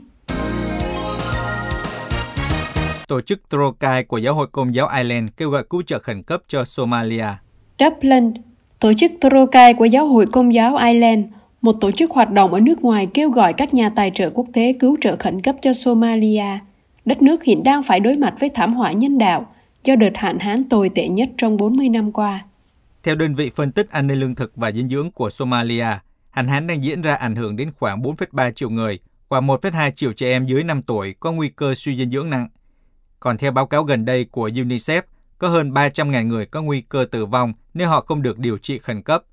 Tổ 3.07 3.21
chức 3.21 3.41
Trokai 3.51 4.03
của 4.03 4.17
Giáo 4.17 4.33
hội 4.33 4.47
Công 4.51 4.75
giáo 4.75 4.87
Ireland 4.97 5.29
kêu 5.37 5.49
gọi 5.49 5.63
cứu 5.69 5.81
trợ 5.81 5.99
khẩn 5.99 6.23
cấp 6.23 6.41
cho 6.47 6.65
Somalia. 6.65 7.25
Dublin, 7.79 8.33
tổ 8.79 8.93
chức 8.93 9.11
Trokai 9.21 9.73
của 9.73 9.85
Giáo 9.85 10.07
hội 10.07 10.25
Công 10.25 10.53
giáo 10.53 10.75
Ireland, 10.75 11.25
một 11.61 11.75
tổ 11.81 11.91
chức 11.91 12.11
hoạt 12.11 12.31
động 12.31 12.53
ở 12.53 12.59
nước 12.59 12.81
ngoài 12.81 13.07
kêu 13.13 13.29
gọi 13.29 13.53
các 13.53 13.73
nhà 13.73 13.89
tài 13.89 14.11
trợ 14.15 14.29
quốc 14.29 14.47
tế 14.53 14.73
cứu 14.79 14.97
trợ 15.01 15.15
khẩn 15.19 15.41
cấp 15.41 15.55
cho 15.61 15.73
Somalia. 15.73 16.59
Đất 17.05 17.21
nước 17.21 17.43
hiện 17.43 17.63
đang 17.63 17.83
phải 17.83 17.99
đối 17.99 18.17
mặt 18.17 18.33
với 18.39 18.49
thảm 18.49 18.73
họa 18.73 18.91
nhân 18.91 19.17
đạo 19.17 19.53
do 19.83 19.95
đợt 19.95 20.11
hạn 20.15 20.39
hán 20.39 20.69
tồi 20.69 20.89
tệ 20.95 21.07
nhất 21.07 21.29
trong 21.37 21.57
40 21.57 21.89
năm 21.89 22.11
qua. 22.11 22.45
Theo 23.03 23.15
đơn 23.15 23.35
vị 23.35 23.51
phân 23.55 23.71
tích 23.71 23.91
an 23.91 24.07
ninh 24.07 24.19
lương 24.19 24.35
thực 24.35 24.51
và 24.55 24.71
dinh 24.71 24.89
dưỡng 24.89 25.11
của 25.11 25.29
Somalia, 25.29 25.87
hạn 26.29 26.47
hán 26.47 26.67
đang 26.67 26.83
diễn 26.83 27.01
ra 27.01 27.15
ảnh 27.15 27.35
hưởng 27.35 27.55
đến 27.55 27.71
khoảng 27.79 28.01
4,3 28.01 28.51
triệu 28.51 28.69
người, 28.69 28.99
và 29.29 29.41
1,2 29.41 29.91
triệu 29.91 30.13
trẻ 30.13 30.31
em 30.31 30.45
dưới 30.45 30.63
5 30.63 30.81
tuổi 30.81 31.15
có 31.19 31.31
nguy 31.31 31.49
cơ 31.49 31.75
suy 31.75 31.97
dinh 31.97 32.11
dưỡng 32.11 32.29
nặng. 32.29 32.47
Còn 33.19 33.37
theo 33.37 33.51
báo 33.51 33.65
cáo 33.65 33.83
gần 33.83 34.05
đây 34.05 34.25
của 34.25 34.49
UNICEF, 34.49 35.01
có 35.37 35.47
hơn 35.47 35.71
300.000 35.71 36.27
người 36.27 36.45
có 36.45 36.61
nguy 36.61 36.81
cơ 36.81 37.05
tử 37.11 37.25
vong 37.25 37.53
nếu 37.73 37.89
họ 37.89 38.01
không 38.01 38.21
được 38.21 38.39
điều 38.39 38.57
trị 38.57 38.79
khẩn 38.79 39.01
cấp. 39.01 39.23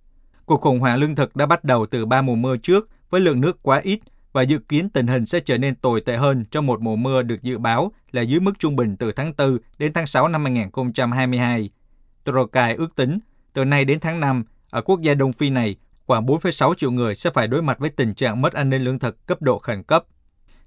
Cuộc 0.46 0.60
khủng 0.60 0.80
hoảng 0.80 0.98
lương 0.98 1.14
thực 1.14 1.36
đã 1.36 1.46
bắt 1.46 1.64
đầu 1.64 1.86
từ 1.86 2.06
ba 2.06 2.22
mùa 2.22 2.34
mưa 2.34 2.56
trước 2.56 2.88
với 3.10 3.20
lượng 3.20 3.40
nước 3.40 3.62
quá 3.62 3.80
ít 3.84 4.00
và 4.32 4.42
dự 4.42 4.58
kiến 4.58 4.88
tình 4.88 5.06
hình 5.06 5.26
sẽ 5.26 5.40
trở 5.40 5.58
nên 5.58 5.74
tồi 5.74 6.00
tệ 6.00 6.16
hơn 6.16 6.44
trong 6.50 6.66
một 6.66 6.80
mùa 6.80 6.96
mưa 6.96 7.22
được 7.22 7.42
dự 7.42 7.58
báo 7.58 7.92
là 8.12 8.22
dưới 8.22 8.40
mức 8.40 8.58
trung 8.58 8.76
bình 8.76 8.96
từ 8.96 9.12
tháng 9.12 9.32
4 9.38 9.58
đến 9.78 9.92
tháng 9.92 10.06
6 10.06 10.28
năm 10.28 10.44
2022. 10.44 11.70
Trokai 12.26 12.74
ước 12.74 12.96
tính, 12.96 13.18
từ 13.52 13.64
nay 13.64 13.84
đến 13.84 14.00
tháng 14.00 14.20
5, 14.20 14.44
ở 14.70 14.82
quốc 14.82 15.00
gia 15.00 15.14
Đông 15.14 15.32
Phi 15.32 15.50
này, 15.50 15.76
khoảng 16.06 16.26
4,6 16.26 16.74
triệu 16.74 16.90
người 16.90 17.14
sẽ 17.14 17.30
phải 17.30 17.48
đối 17.48 17.62
mặt 17.62 17.78
với 17.78 17.90
tình 17.90 18.14
trạng 18.14 18.40
mất 18.40 18.52
an 18.52 18.70
ninh 18.70 18.82
lương 18.82 18.98
thực 18.98 19.26
cấp 19.26 19.42
độ 19.42 19.58
khẩn 19.58 19.82
cấp. 19.82 20.04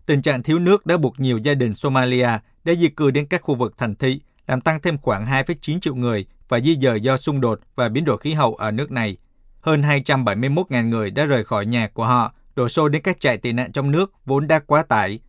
Tình 0.06 0.22
trạng 0.22 0.44
thiếu 0.44 0.60
nước 0.60 0.86
đã 0.86 0.98
buộc 0.98 1.20
nhiều 1.20 1.38
gia 1.38 1.54
đình 1.54 1.76
Somalia 1.76 2.30
để 2.64 2.76
di 2.76 2.88
cư 2.88 3.12
đến 3.12 3.26
các 3.26 3.42
khu 3.42 3.56
vực 3.56 3.78
thành 3.78 3.96
thị, 3.96 4.22
làm 4.48 4.62
tăng 4.62 4.82
thêm 4.82 4.98
khoảng 4.98 5.26
2,9 5.26 5.80
triệu 5.80 5.96
người 5.96 6.26
và 6.50 6.60
di 6.60 6.78
dời 6.82 7.02
do 7.02 7.18
xung 7.18 7.42
đột 7.42 7.60
và 7.76 7.90
biến 7.90 8.06
đổi 8.06 8.18
khí 8.18 8.34
hậu 8.34 8.56
ở 8.56 8.72
nước 8.72 8.92
này. 8.92 9.18
Hơn 9.62 9.82
271.000 9.82 10.90
người 10.90 11.12
đã 11.12 11.26
rời 11.26 11.44
khỏi 11.44 11.66
nhà 11.66 11.88
của 11.88 12.06
họ, 12.06 12.34
đổ 12.56 12.70
xô 12.70 12.90
đến 12.90 13.02
các 13.02 13.20
trại 13.20 13.38
tị 13.38 13.52
nạn 13.52 13.72
trong 13.72 13.92
nước 13.92 14.14
vốn 14.26 14.48
đã 14.48 14.60
quá 14.60 14.84
tải. 14.84 15.20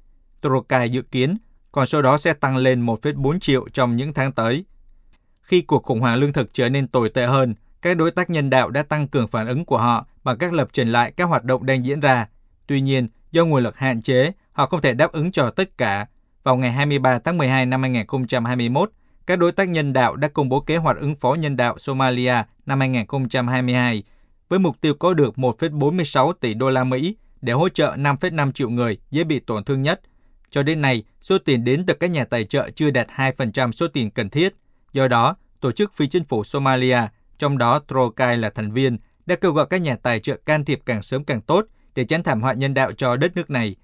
Trokai 0.42 0.90
dự 0.90 1.02
kiến 1.02 1.36
con 1.72 1.86
số 1.86 2.02
đó 2.02 2.18
sẽ 2.18 2.32
tăng 2.32 2.56
lên 2.56 2.86
1,4 2.86 3.38
triệu 3.38 3.68
trong 3.72 3.96
những 3.96 4.12
tháng 4.12 4.32
tới. 4.32 4.64
Khi 5.42 5.60
cuộc 5.60 5.82
khủng 5.82 6.00
hoảng 6.00 6.16
lương 6.16 6.32
thực 6.32 6.52
trở 6.52 6.68
nên 6.68 6.88
tồi 6.88 7.08
tệ 7.08 7.26
hơn, 7.26 7.54
các 7.82 7.96
đối 7.96 8.10
tác 8.10 8.30
nhân 8.30 8.50
đạo 8.50 8.70
đã 8.70 8.82
tăng 8.82 9.08
cường 9.08 9.28
phản 9.28 9.48
ứng 9.48 9.64
của 9.64 9.78
họ 9.78 10.06
bằng 10.24 10.38
cách 10.38 10.52
lập 10.52 10.68
trình 10.72 10.92
lại 10.92 11.12
các 11.16 11.24
hoạt 11.24 11.44
động 11.44 11.66
đang 11.66 11.84
diễn 11.84 12.00
ra. 12.00 12.28
Tuy 12.66 12.80
nhiên, 12.80 13.08
do 13.32 13.44
nguồn 13.44 13.62
lực 13.62 13.76
hạn 13.76 14.02
chế, 14.02 14.32
họ 14.52 14.66
không 14.66 14.80
thể 14.80 14.94
đáp 14.94 15.12
ứng 15.12 15.32
cho 15.32 15.50
tất 15.50 15.78
cả. 15.78 16.06
Vào 16.42 16.56
ngày 16.56 16.72
23 16.72 17.18
tháng 17.18 17.38
12 17.38 17.66
năm 17.66 17.82
2021, 17.82 18.90
các 19.26 19.38
đối 19.38 19.52
tác 19.52 19.68
nhân 19.68 19.92
đạo 19.92 20.16
đã 20.16 20.28
công 20.28 20.48
bố 20.48 20.60
kế 20.60 20.76
hoạch 20.76 20.96
ứng 20.96 21.16
phó 21.16 21.34
nhân 21.34 21.56
đạo 21.56 21.78
Somalia 21.78 22.34
năm 22.66 22.80
2022 22.80 24.02
với 24.54 24.58
mục 24.58 24.80
tiêu 24.80 24.94
có 24.94 25.14
được 25.14 25.34
1,46 25.36 26.32
tỷ 26.32 26.54
đô 26.54 26.70
la 26.70 26.84
Mỹ 26.84 27.16
để 27.40 27.52
hỗ 27.52 27.68
trợ 27.68 27.94
5,5 27.96 28.52
triệu 28.52 28.70
người 28.70 28.98
dễ 29.10 29.24
bị 29.24 29.40
tổn 29.40 29.64
thương 29.64 29.82
nhất. 29.82 30.00
Cho 30.50 30.62
đến 30.62 30.82
nay, 30.82 31.04
số 31.20 31.38
tiền 31.38 31.64
đến 31.64 31.86
từ 31.86 31.94
các 31.94 32.10
nhà 32.10 32.24
tài 32.24 32.44
trợ 32.44 32.70
chưa 32.70 32.90
đạt 32.90 33.06
2% 33.16 33.72
số 33.72 33.88
tiền 33.88 34.10
cần 34.10 34.30
thiết. 34.30 34.54
Do 34.92 35.08
đó, 35.08 35.36
tổ 35.60 35.72
chức 35.72 35.92
phi 35.92 36.06
chính 36.06 36.24
phủ 36.24 36.44
Somalia, 36.44 36.98
trong 37.38 37.58
đó 37.58 37.80
Trokai 37.88 38.36
là 38.36 38.50
thành 38.50 38.72
viên, 38.72 38.98
đã 39.26 39.36
kêu 39.36 39.52
gọi 39.52 39.66
các 39.70 39.80
nhà 39.80 39.96
tài 39.96 40.20
trợ 40.20 40.36
can 40.46 40.64
thiệp 40.64 40.80
càng 40.86 41.02
sớm 41.02 41.24
càng 41.24 41.40
tốt 41.40 41.66
để 41.94 42.04
tránh 42.04 42.22
thảm 42.22 42.40
họa 42.40 42.52
nhân 42.52 42.74
đạo 42.74 42.92
cho 42.92 43.16
đất 43.16 43.36
nước 43.36 43.50
này. 43.50 43.76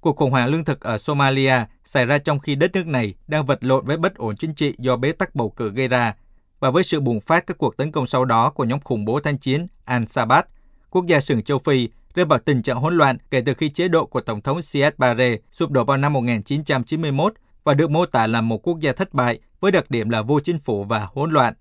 Cuộc 0.00 0.16
khủng 0.16 0.30
hoảng 0.30 0.48
lương 0.48 0.64
thực 0.64 0.80
ở 0.80 0.98
Somalia 0.98 1.54
xảy 1.84 2.06
ra 2.06 2.18
trong 2.18 2.38
khi 2.38 2.54
đất 2.54 2.72
nước 2.72 2.86
này 2.86 3.14
đang 3.26 3.46
vật 3.46 3.64
lộn 3.64 3.84
với 3.86 3.96
bất 3.96 4.14
ổn 4.14 4.36
chính 4.36 4.54
trị 4.54 4.74
do 4.78 4.96
bế 4.96 5.12
tắc 5.12 5.34
bầu 5.34 5.50
cử 5.50 5.70
gây 5.70 5.88
ra, 5.88 6.14
và 6.60 6.70
với 6.70 6.84
sự 6.84 7.00
bùng 7.00 7.20
phát 7.20 7.46
các 7.46 7.58
cuộc 7.58 7.76
tấn 7.76 7.92
công 7.92 8.06
sau 8.06 8.24
đó 8.24 8.50
của 8.50 8.64
nhóm 8.64 8.80
khủng 8.80 9.04
bố 9.04 9.20
thanh 9.20 9.38
chiến 9.38 9.66
Al-Shabaab, 9.86 10.42
quốc 10.90 11.06
gia 11.06 11.20
sừng 11.20 11.42
châu 11.42 11.58
Phi 11.58 11.88
rơi 12.14 12.26
vào 12.26 12.38
tình 12.38 12.62
trạng 12.62 12.76
hỗn 12.76 12.96
loạn 12.96 13.16
kể 13.30 13.40
từ 13.40 13.54
khi 13.54 13.68
chế 13.68 13.88
độ 13.88 14.06
của 14.06 14.20
Tổng 14.20 14.40
thống 14.40 14.62
Siad 14.62 14.92
Barre 14.98 15.36
sụp 15.52 15.70
đổ 15.70 15.84
vào 15.84 15.96
năm 15.96 16.12
1991 16.12 17.34
và 17.64 17.74
được 17.74 17.90
mô 17.90 18.06
tả 18.06 18.26
là 18.26 18.40
một 18.40 18.68
quốc 18.68 18.78
gia 18.80 18.92
thất 18.92 19.14
bại 19.14 19.38
với 19.60 19.72
đặc 19.72 19.90
điểm 19.90 20.10
là 20.10 20.22
vô 20.22 20.40
chính 20.40 20.58
phủ 20.58 20.84
và 20.84 21.08
hỗn 21.14 21.30
loạn. 21.30 21.54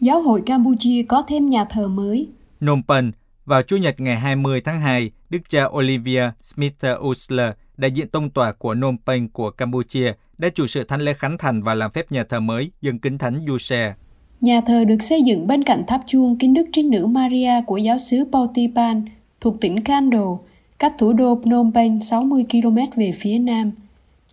Giáo 0.00 0.22
hội 0.22 0.42
Campuchia 0.46 1.02
có 1.08 1.22
thêm 1.28 1.50
nhà 1.50 1.64
thờ 1.70 1.88
mới. 1.88 2.28
Phnom 2.60 2.82
Penh, 2.88 3.12
vào 3.44 3.62
Chủ 3.62 3.76
nhật 3.76 4.00
ngày 4.00 4.16
20 4.16 4.60
tháng 4.60 4.80
2, 4.80 5.10
Đức 5.30 5.38
cha 5.48 5.64
Olivia 5.64 6.30
Smith 6.40 6.74
Usler, 6.98 7.50
đại 7.76 7.90
diện 7.90 8.08
tông 8.08 8.30
tòa 8.30 8.52
của 8.52 8.74
Phnom 8.74 8.96
Penh 9.06 9.28
của 9.28 9.50
Campuchia, 9.50 10.12
đã 10.38 10.48
chủ 10.54 10.66
sự 10.66 10.84
thánh 10.84 11.00
lễ 11.00 11.12
khánh 11.14 11.38
thành 11.38 11.62
và 11.62 11.74
làm 11.74 11.90
phép 11.90 12.12
nhà 12.12 12.24
thờ 12.24 12.40
mới 12.40 12.70
dân 12.82 12.98
kính 12.98 13.18
thánh 13.18 13.46
Yuse. 13.46 13.94
Nhà 14.40 14.60
thờ 14.66 14.84
được 14.84 15.02
xây 15.02 15.22
dựng 15.22 15.46
bên 15.46 15.64
cạnh 15.64 15.82
tháp 15.86 16.00
chuông 16.06 16.38
kính 16.38 16.54
đức 16.54 16.66
trinh 16.72 16.90
nữ 16.90 17.06
Maria 17.06 17.52
của 17.66 17.76
giáo 17.76 17.98
sứ 17.98 18.24
Pautipan 18.32 19.04
thuộc 19.40 19.60
tỉnh 19.60 19.84
Kando, 19.84 20.38
cách 20.78 20.94
thủ 20.98 21.12
đô 21.12 21.40
Phnom 21.42 21.72
Penh 21.74 22.00
60 22.00 22.46
km 22.52 22.78
về 22.96 23.12
phía 23.12 23.38
nam. 23.38 23.72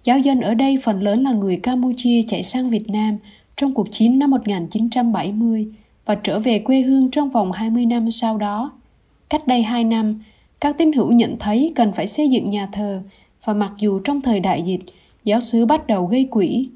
Giáo 0.04 0.20
dân 0.20 0.42
ở 0.42 0.54
đây 0.54 0.80
phần 0.84 1.02
lớn 1.02 1.24
là 1.24 1.32
người 1.32 1.56
Campuchia 1.58 2.22
chạy 2.28 2.44
sang 2.44 2.70
Việt 2.70 2.90
Nam 2.90 3.18
trong 3.58 3.74
cuộc 3.74 3.92
chiến 3.92 4.20
năm 4.20 4.32
1970 4.32 5.68
và 6.06 6.16
trở 6.16 6.40
về 6.40 6.60
quê 6.60 6.82
hương 6.82 7.12
trong 7.12 7.30
vòng 7.30 7.52
20 7.52 7.86
năm 7.86 8.12
sau 8.12 8.38
đó. 8.38 8.72
Cách 9.30 9.48
đây 9.48 9.64
hai 9.64 9.84
năm, 9.84 10.22
các 10.62 10.78
tín 10.78 10.92
hữu 10.92 11.12
nhận 11.12 11.38
thấy 11.40 11.74
cần 11.76 11.94
phải 11.94 12.08
xây 12.08 12.30
dựng 12.30 12.50
nhà 12.50 12.68
thờ 12.72 13.04
và 13.44 13.54
mặc 13.54 13.72
dù 13.78 14.00
trong 14.00 14.22
thời 14.22 14.40
đại 14.40 14.62
dịch, 14.62 14.82
giáo 15.24 15.42
sứ 15.42 15.66
bắt 15.66 15.88
đầu 15.88 16.06
gây 16.06 16.28
quỹ. 16.32 16.70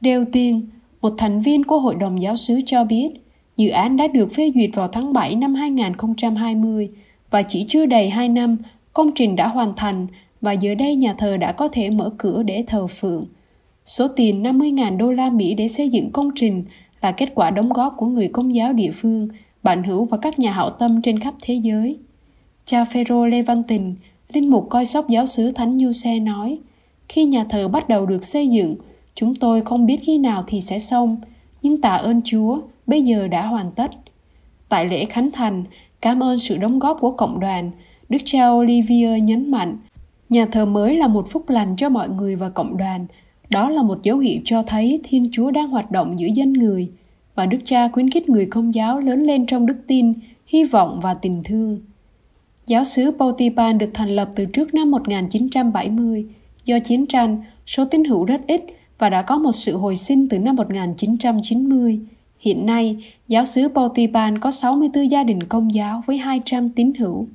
Đeo 0.00 0.24
Tiên, 0.32 0.68
một 1.00 1.14
thành 1.18 1.40
viên 1.40 1.64
của 1.64 1.78
Hội 1.78 1.94
đồng 1.94 2.22
Giáo 2.22 2.36
sứ 2.36 2.60
cho 2.66 2.84
biết, 2.84 3.08
dự 3.56 3.68
án 3.68 3.96
đã 3.96 4.06
được 4.06 4.32
phê 4.32 4.52
duyệt 4.54 4.70
vào 4.74 4.88
tháng 4.88 5.12
7 5.12 5.34
năm 5.34 5.54
2020 5.54 6.88
và 7.30 7.42
chỉ 7.42 7.66
chưa 7.68 7.86
đầy 7.86 8.10
2 8.10 8.28
năm, 8.28 8.56
công 8.92 9.10
trình 9.14 9.36
đã 9.36 9.48
hoàn 9.48 9.72
thành 9.76 10.06
và 10.40 10.52
giờ 10.52 10.74
đây 10.74 10.96
nhà 10.96 11.14
thờ 11.14 11.36
đã 11.36 11.52
có 11.52 11.68
thể 11.68 11.90
mở 11.90 12.10
cửa 12.18 12.42
để 12.42 12.64
thờ 12.66 12.86
phượng. 12.86 13.26
Số 13.86 14.08
tiền 14.08 14.42
50.000 14.42 14.96
đô 14.96 15.12
la 15.12 15.30
Mỹ 15.30 15.54
để 15.54 15.68
xây 15.68 15.88
dựng 15.88 16.10
công 16.12 16.30
trình 16.34 16.64
là 17.00 17.12
kết 17.12 17.32
quả 17.34 17.50
đóng 17.50 17.72
góp 17.72 17.94
của 17.96 18.06
người 18.06 18.28
công 18.28 18.54
giáo 18.54 18.72
địa 18.72 18.90
phương, 18.92 19.28
bạn 19.62 19.82
hữu 19.84 20.04
và 20.04 20.16
các 20.16 20.38
nhà 20.38 20.52
hảo 20.52 20.70
tâm 20.70 21.02
trên 21.02 21.18
khắp 21.18 21.34
thế 21.42 21.54
giới. 21.54 21.98
Cha 22.64 22.84
Phêrô 22.84 23.26
Lê 23.26 23.42
Văn 23.42 23.62
Tình, 23.62 23.94
linh 24.32 24.50
mục 24.50 24.66
coi 24.70 24.84
sóc 24.84 25.08
giáo 25.08 25.26
sứ 25.26 25.52
Thánh 25.52 25.78
Du 25.78 25.92
Xe 25.92 26.18
nói, 26.18 26.58
khi 27.08 27.24
nhà 27.24 27.44
thờ 27.44 27.68
bắt 27.68 27.88
đầu 27.88 28.06
được 28.06 28.24
xây 28.24 28.48
dựng, 28.48 28.76
chúng 29.14 29.34
tôi 29.34 29.60
không 29.60 29.86
biết 29.86 30.00
khi 30.02 30.18
nào 30.18 30.44
thì 30.46 30.60
sẽ 30.60 30.78
xong, 30.78 31.16
nhưng 31.62 31.80
tạ 31.80 31.96
ơn 31.96 32.20
Chúa, 32.24 32.60
bây 32.86 33.02
giờ 33.02 33.28
đã 33.28 33.46
hoàn 33.46 33.70
tất. 33.72 33.90
Tại 34.68 34.86
lễ 34.86 35.04
khánh 35.04 35.30
thành, 35.30 35.64
cảm 36.00 36.22
ơn 36.22 36.38
sự 36.38 36.56
đóng 36.56 36.78
góp 36.78 36.98
của 37.00 37.10
cộng 37.10 37.40
đoàn, 37.40 37.70
Đức 38.08 38.18
cha 38.24 38.48
Olivier 38.48 39.22
nhấn 39.22 39.50
mạnh, 39.50 39.78
nhà 40.28 40.46
thờ 40.46 40.66
mới 40.66 40.96
là 40.96 41.08
một 41.08 41.28
phúc 41.30 41.50
lành 41.50 41.76
cho 41.76 41.88
mọi 41.88 42.08
người 42.08 42.36
và 42.36 42.48
cộng 42.48 42.76
đoàn. 42.76 43.06
Đó 43.50 43.70
là 43.70 43.82
một 43.82 44.02
dấu 44.02 44.18
hiệu 44.18 44.40
cho 44.44 44.62
thấy 44.62 45.00
Thiên 45.04 45.24
Chúa 45.32 45.50
đang 45.50 45.68
hoạt 45.68 45.90
động 45.90 46.18
giữa 46.18 46.28
dân 46.34 46.52
người, 46.52 46.88
và 47.34 47.46
Đức 47.46 47.58
cha 47.64 47.88
khuyến 47.88 48.10
khích 48.10 48.28
người 48.28 48.46
công 48.46 48.74
giáo 48.74 49.00
lớn 49.00 49.22
lên 49.22 49.46
trong 49.46 49.66
đức 49.66 49.76
tin, 49.86 50.12
hy 50.46 50.64
vọng 50.64 50.98
và 51.02 51.14
tình 51.14 51.42
thương. 51.44 51.80
Giáo 52.70 52.84
xứ 52.84 53.10
Potipan 53.18 53.78
được 53.78 53.90
thành 53.94 54.08
lập 54.08 54.30
từ 54.36 54.44
trước 54.44 54.74
năm 54.74 54.90
1970. 54.90 56.26
Do 56.64 56.78
chiến 56.84 57.06
tranh, 57.06 57.42
số 57.66 57.84
tín 57.84 58.04
hữu 58.04 58.24
rất 58.24 58.40
ít 58.46 58.60
và 58.98 59.10
đã 59.10 59.22
có 59.22 59.38
một 59.38 59.52
sự 59.52 59.76
hồi 59.76 59.96
sinh 59.96 60.28
từ 60.28 60.38
năm 60.38 60.56
1990. 60.56 62.00
Hiện 62.38 62.66
nay, 62.66 62.96
giáo 63.28 63.44
xứ 63.44 63.68
Potipan 63.68 64.38
có 64.38 64.50
64 64.50 65.10
gia 65.10 65.24
đình 65.24 65.42
công 65.42 65.74
giáo 65.74 66.02
với 66.06 66.18
200 66.18 66.70
tín 66.70 66.92
hữu. 66.98 67.28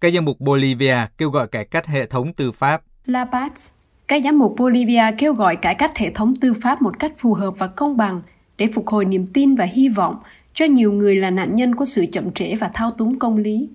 Các 0.00 0.12
giám 0.14 0.24
mục 0.24 0.40
Bolivia 0.40 0.96
kêu 1.18 1.30
gọi 1.30 1.48
cải 1.48 1.64
cách 1.64 1.86
hệ 1.86 2.06
thống 2.06 2.32
tư 2.32 2.52
pháp. 2.52 2.82
La 3.06 3.24
Paz 3.32 3.70
các 4.08 4.22
giám 4.24 4.38
mục 4.38 4.54
Bolivia 4.58 5.04
kêu 5.18 5.34
gọi 5.34 5.56
cải 5.56 5.74
cách 5.74 5.96
hệ 5.96 6.10
thống 6.10 6.34
tư 6.40 6.52
pháp 6.62 6.82
một 6.82 6.98
cách 6.98 7.12
phù 7.18 7.34
hợp 7.34 7.54
và 7.58 7.66
công 7.66 7.96
bằng 7.96 8.20
để 8.56 8.68
phục 8.74 8.88
hồi 8.88 9.04
niềm 9.04 9.26
tin 9.26 9.54
và 9.54 9.64
hy 9.64 9.88
vọng 9.88 10.16
cho 10.54 10.64
nhiều 10.64 10.92
người 10.92 11.16
là 11.16 11.30
nạn 11.30 11.54
nhân 11.54 11.74
của 11.74 11.84
sự 11.84 12.06
chậm 12.12 12.32
trễ 12.32 12.54
và 12.54 12.70
thao 12.74 12.90
túng 12.90 13.18
công 13.18 13.36
lý. 13.36 13.68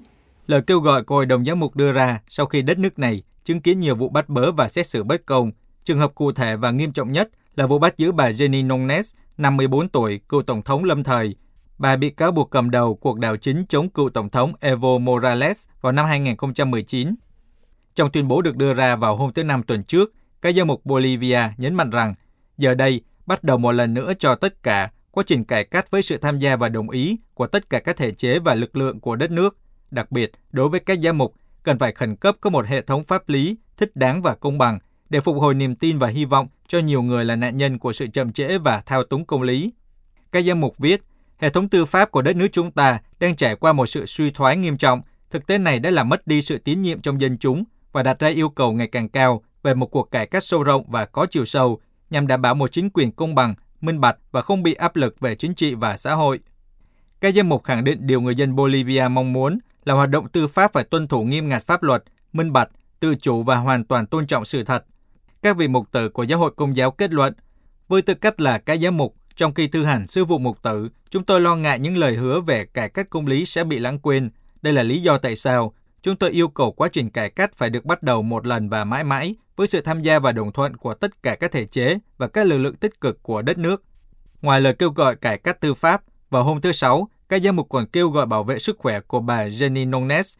Lời 0.47 0.61
kêu 0.67 0.79
gọi 0.79 1.03
của 1.03 1.15
Hội 1.15 1.25
đồng 1.25 1.45
Giám 1.45 1.59
mục 1.59 1.75
đưa 1.75 1.91
ra 1.91 2.21
sau 2.27 2.45
khi 2.45 2.61
đất 2.61 2.79
nước 2.79 2.99
này 2.99 3.23
chứng 3.43 3.61
kiến 3.61 3.79
nhiều 3.79 3.95
vụ 3.95 4.09
bắt 4.09 4.29
bớ 4.29 4.51
và 4.51 4.67
xét 4.67 4.87
xử 4.87 5.03
bất 5.03 5.25
công. 5.25 5.51
Trường 5.83 5.97
hợp 5.97 6.15
cụ 6.15 6.31
thể 6.31 6.55
và 6.55 6.71
nghiêm 6.71 6.91
trọng 6.91 7.11
nhất 7.11 7.29
là 7.55 7.67
vụ 7.67 7.79
bắt 7.79 7.97
giữ 7.97 8.11
bà 8.11 8.29
Jenny 8.29 8.67
Nongnes, 8.67 9.15
54 9.37 9.89
tuổi, 9.89 10.19
cựu 10.29 10.41
tổng 10.41 10.61
thống 10.61 10.83
lâm 10.83 11.03
thời. 11.03 11.35
Bà 11.77 11.95
bị 11.95 12.09
cáo 12.09 12.31
buộc 12.31 12.49
cầm 12.49 12.71
đầu 12.71 12.95
cuộc 12.95 13.19
đảo 13.19 13.37
chính 13.37 13.65
chống 13.69 13.89
cựu 13.89 14.09
tổng 14.09 14.29
thống 14.29 14.53
Evo 14.59 14.97
Morales 14.97 15.67
vào 15.81 15.91
năm 15.91 16.05
2019. 16.05 17.15
Trong 17.95 18.11
tuyên 18.11 18.27
bố 18.27 18.41
được 18.41 18.57
đưa 18.57 18.73
ra 18.73 18.95
vào 18.95 19.15
hôm 19.15 19.33
thứ 19.33 19.43
Năm 19.43 19.63
tuần 19.63 19.83
trước, 19.83 20.13
các 20.41 20.55
giám 20.55 20.67
mục 20.67 20.85
Bolivia 20.85 21.41
nhấn 21.57 21.75
mạnh 21.75 21.89
rằng 21.89 22.13
giờ 22.57 22.73
đây 22.73 23.01
bắt 23.25 23.43
đầu 23.43 23.57
một 23.57 23.71
lần 23.71 23.93
nữa 23.93 24.13
cho 24.19 24.35
tất 24.35 24.63
cả 24.63 24.91
quá 25.11 25.23
trình 25.27 25.43
cải 25.43 25.63
cách 25.63 25.91
với 25.91 26.01
sự 26.01 26.17
tham 26.17 26.39
gia 26.39 26.55
và 26.55 26.69
đồng 26.69 26.89
ý 26.89 27.17
của 27.33 27.47
tất 27.47 27.69
cả 27.69 27.79
các 27.79 27.97
thể 27.97 28.11
chế 28.11 28.39
và 28.39 28.55
lực 28.55 28.75
lượng 28.75 28.99
của 28.99 29.15
đất 29.15 29.31
nước. 29.31 29.57
Đặc 29.91 30.11
biệt, 30.11 30.31
đối 30.51 30.69
với 30.69 30.79
các 30.79 30.99
giám 31.03 31.17
mục, 31.17 31.33
cần 31.63 31.79
phải 31.79 31.91
khẩn 31.91 32.15
cấp 32.15 32.35
có 32.41 32.49
một 32.49 32.65
hệ 32.65 32.81
thống 32.81 33.03
pháp 33.03 33.29
lý 33.29 33.57
thích 33.77 33.95
đáng 33.95 34.21
và 34.21 34.35
công 34.35 34.57
bằng 34.57 34.79
để 35.09 35.19
phục 35.19 35.37
hồi 35.37 35.53
niềm 35.53 35.75
tin 35.75 35.99
và 35.99 36.07
hy 36.07 36.25
vọng 36.25 36.47
cho 36.67 36.79
nhiều 36.79 37.01
người 37.01 37.25
là 37.25 37.35
nạn 37.35 37.57
nhân 37.57 37.79
của 37.79 37.93
sự 37.93 38.07
chậm 38.07 38.33
trễ 38.33 38.57
và 38.57 38.81
thao 38.85 39.03
túng 39.03 39.25
công 39.25 39.41
lý. 39.41 39.73
Các 40.31 40.45
giám 40.45 40.59
mục 40.59 40.77
viết, 40.77 41.01
hệ 41.37 41.49
thống 41.49 41.69
tư 41.69 41.85
pháp 41.85 42.11
của 42.11 42.21
đất 42.21 42.35
nước 42.35 42.47
chúng 42.51 42.71
ta 42.71 42.99
đang 43.19 43.35
trải 43.35 43.55
qua 43.55 43.73
một 43.73 43.85
sự 43.85 44.05
suy 44.05 44.31
thoái 44.31 44.57
nghiêm 44.57 44.77
trọng. 44.77 45.01
Thực 45.31 45.47
tế 45.47 45.57
này 45.57 45.79
đã 45.79 45.89
làm 45.89 46.09
mất 46.09 46.27
đi 46.27 46.41
sự 46.41 46.57
tín 46.57 46.81
nhiệm 46.81 47.01
trong 47.01 47.21
dân 47.21 47.37
chúng 47.37 47.63
và 47.91 48.03
đặt 48.03 48.19
ra 48.19 48.27
yêu 48.27 48.49
cầu 48.49 48.73
ngày 48.73 48.87
càng 48.87 49.09
cao 49.09 49.43
về 49.63 49.73
một 49.73 49.85
cuộc 49.85 50.11
cải 50.11 50.25
cách 50.25 50.43
sâu 50.43 50.63
rộng 50.63 50.83
và 50.87 51.05
có 51.05 51.27
chiều 51.31 51.45
sâu 51.45 51.79
nhằm 52.09 52.27
đảm 52.27 52.41
bảo 52.41 52.55
một 52.55 52.71
chính 52.71 52.89
quyền 52.89 53.11
công 53.11 53.35
bằng, 53.35 53.55
minh 53.81 53.99
bạch 54.01 54.17
và 54.31 54.41
không 54.41 54.63
bị 54.63 54.73
áp 54.73 54.95
lực 54.95 55.19
về 55.19 55.35
chính 55.35 55.53
trị 55.53 55.73
và 55.73 55.97
xã 55.97 56.13
hội. 56.13 56.39
Các 57.21 57.35
giám 57.35 57.49
mục 57.49 57.63
khẳng 57.63 57.83
định 57.83 58.07
điều 58.07 58.21
người 58.21 58.35
dân 58.35 58.55
Bolivia 58.55 59.07
mong 59.11 59.33
muốn 59.33 59.59
là 59.85 59.93
hoạt 59.93 60.09
động 60.09 60.29
tư 60.29 60.47
pháp 60.47 60.73
phải 60.73 60.83
tuân 60.83 61.07
thủ 61.07 61.23
nghiêm 61.23 61.49
ngặt 61.49 61.63
pháp 61.63 61.83
luật, 61.83 62.03
minh 62.33 62.53
bạch, 62.53 62.69
tự 62.99 63.15
chủ 63.15 63.43
và 63.43 63.55
hoàn 63.55 63.85
toàn 63.85 64.05
tôn 64.05 64.27
trọng 64.27 64.45
sự 64.45 64.63
thật. 64.63 64.85
Các 65.41 65.57
vị 65.57 65.67
mục 65.67 65.91
tử 65.91 66.09
của 66.09 66.23
giáo 66.23 66.39
hội 66.39 66.51
công 66.55 66.75
giáo 66.75 66.91
kết 66.91 67.13
luận, 67.13 67.33
với 67.87 68.01
tư 68.01 68.13
cách 68.13 68.39
là 68.39 68.57
các 68.57 68.79
giám 68.81 68.97
mục, 68.97 69.15
trong 69.35 69.53
khi 69.53 69.67
thư 69.67 69.85
hành 69.85 70.07
sư 70.07 70.25
vụ 70.25 70.37
mục 70.37 70.61
tử, 70.61 70.89
chúng 71.09 71.23
tôi 71.23 71.41
lo 71.41 71.55
ngại 71.55 71.79
những 71.79 71.97
lời 71.97 72.15
hứa 72.15 72.41
về 72.41 72.65
cải 72.65 72.89
cách 72.89 73.09
công 73.09 73.27
lý 73.27 73.45
sẽ 73.45 73.63
bị 73.63 73.79
lãng 73.79 73.99
quên. 73.99 74.29
Đây 74.61 74.73
là 74.73 74.83
lý 74.83 75.01
do 75.01 75.17
tại 75.17 75.35
sao 75.35 75.73
chúng 76.01 76.15
tôi 76.15 76.31
yêu 76.31 76.47
cầu 76.47 76.71
quá 76.71 76.89
trình 76.91 77.09
cải 77.09 77.29
cách 77.29 77.53
phải 77.55 77.69
được 77.69 77.85
bắt 77.85 78.03
đầu 78.03 78.21
một 78.21 78.47
lần 78.47 78.69
và 78.69 78.83
mãi 78.83 79.03
mãi 79.03 79.35
với 79.59 79.67
sự 79.67 79.81
tham 79.81 80.01
gia 80.01 80.19
và 80.19 80.31
đồng 80.31 80.51
thuận 80.51 80.77
của 80.77 80.93
tất 80.93 81.23
cả 81.23 81.35
các 81.35 81.51
thể 81.51 81.65
chế 81.65 81.97
và 82.17 82.27
các 82.27 82.47
lực 82.47 82.57
lượng 82.57 82.75
tích 82.75 83.01
cực 83.01 83.23
của 83.23 83.41
đất 83.41 83.57
nước. 83.57 83.83
Ngoài 84.41 84.61
lời 84.61 84.73
kêu 84.73 84.89
gọi 84.89 85.15
cải 85.15 85.37
cách 85.37 85.61
tư 85.61 85.73
pháp, 85.73 86.01
vào 86.29 86.43
hôm 86.43 86.61
thứ 86.61 86.71
Sáu, 86.71 87.09
các 87.29 87.41
giám 87.43 87.55
mục 87.55 87.69
còn 87.69 87.85
kêu 87.85 88.09
gọi 88.09 88.25
bảo 88.25 88.43
vệ 88.43 88.59
sức 88.59 88.77
khỏe 88.79 88.99
của 88.99 89.19
bà 89.19 89.47
Jenny 89.47 89.89
Nones. 89.89 90.37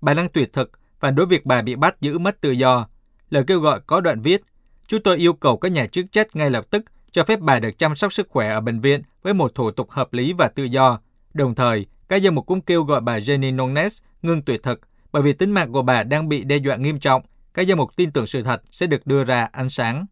Bà 0.00 0.14
đang 0.14 0.28
tuyệt 0.28 0.52
thực, 0.52 0.70
phản 1.00 1.14
đối 1.14 1.26
việc 1.26 1.46
bà 1.46 1.62
bị 1.62 1.76
bắt 1.76 2.00
giữ 2.00 2.18
mất 2.18 2.40
tự 2.40 2.50
do. 2.50 2.88
Lời 3.28 3.44
kêu 3.46 3.60
gọi 3.60 3.80
có 3.86 4.00
đoạn 4.00 4.20
viết, 4.20 4.42
Chúng 4.86 5.02
tôi 5.02 5.16
yêu 5.16 5.32
cầu 5.32 5.56
các 5.56 5.72
nhà 5.72 5.86
chức 5.86 6.12
trách 6.12 6.36
ngay 6.36 6.50
lập 6.50 6.64
tức 6.70 6.84
cho 7.10 7.24
phép 7.24 7.40
bà 7.40 7.58
được 7.58 7.78
chăm 7.78 7.94
sóc 7.94 8.12
sức 8.12 8.28
khỏe 8.28 8.50
ở 8.50 8.60
bệnh 8.60 8.80
viện 8.80 9.02
với 9.22 9.34
một 9.34 9.54
thủ 9.54 9.70
tục 9.70 9.90
hợp 9.90 10.12
lý 10.12 10.32
và 10.32 10.48
tự 10.48 10.64
do. 10.64 11.00
Đồng 11.34 11.54
thời, 11.54 11.86
các 12.08 12.22
giám 12.22 12.34
mục 12.34 12.46
cũng 12.46 12.60
kêu 12.60 12.84
gọi 12.84 13.00
bà 13.00 13.18
Jenny 13.18 13.56
Nones 13.56 14.02
ngưng 14.22 14.42
tuyệt 14.42 14.62
thực 14.62 14.80
bởi 15.12 15.22
vì 15.22 15.32
tính 15.32 15.50
mạng 15.50 15.72
của 15.72 15.82
bà 15.82 16.02
đang 16.02 16.28
bị 16.28 16.44
đe 16.44 16.56
dọa 16.56 16.76
nghiêm 16.76 17.00
trọng 17.00 17.22
các 17.54 17.62
danh 17.62 17.78
mục 17.78 17.96
tin 17.96 18.10
tưởng 18.10 18.26
sự 18.26 18.42
thật 18.42 18.62
sẽ 18.70 18.86
được 18.86 19.06
đưa 19.06 19.24
ra 19.24 19.48
ánh 19.52 19.68
sáng. 19.68 20.06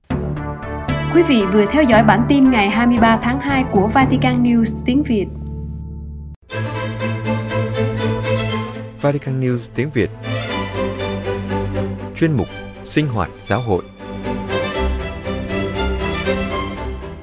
Quý 1.14 1.22
vị 1.22 1.42
vừa 1.52 1.66
theo 1.66 1.82
dõi 1.82 2.02
bản 2.02 2.26
tin 2.28 2.50
ngày 2.50 2.70
23 2.70 3.16
tháng 3.16 3.40
2 3.40 3.64
của 3.72 3.86
Vatican 3.86 4.42
News 4.42 4.82
tiếng 4.84 5.02
Việt. 5.02 5.26
Vatican 9.00 9.40
News 9.40 9.70
tiếng 9.74 9.90
Việt 9.90 10.10
Chuyên 12.16 12.32
mục 12.32 12.48
Sinh 12.84 13.06
hoạt 13.06 13.30
giáo 13.46 13.60
hội 13.60 13.82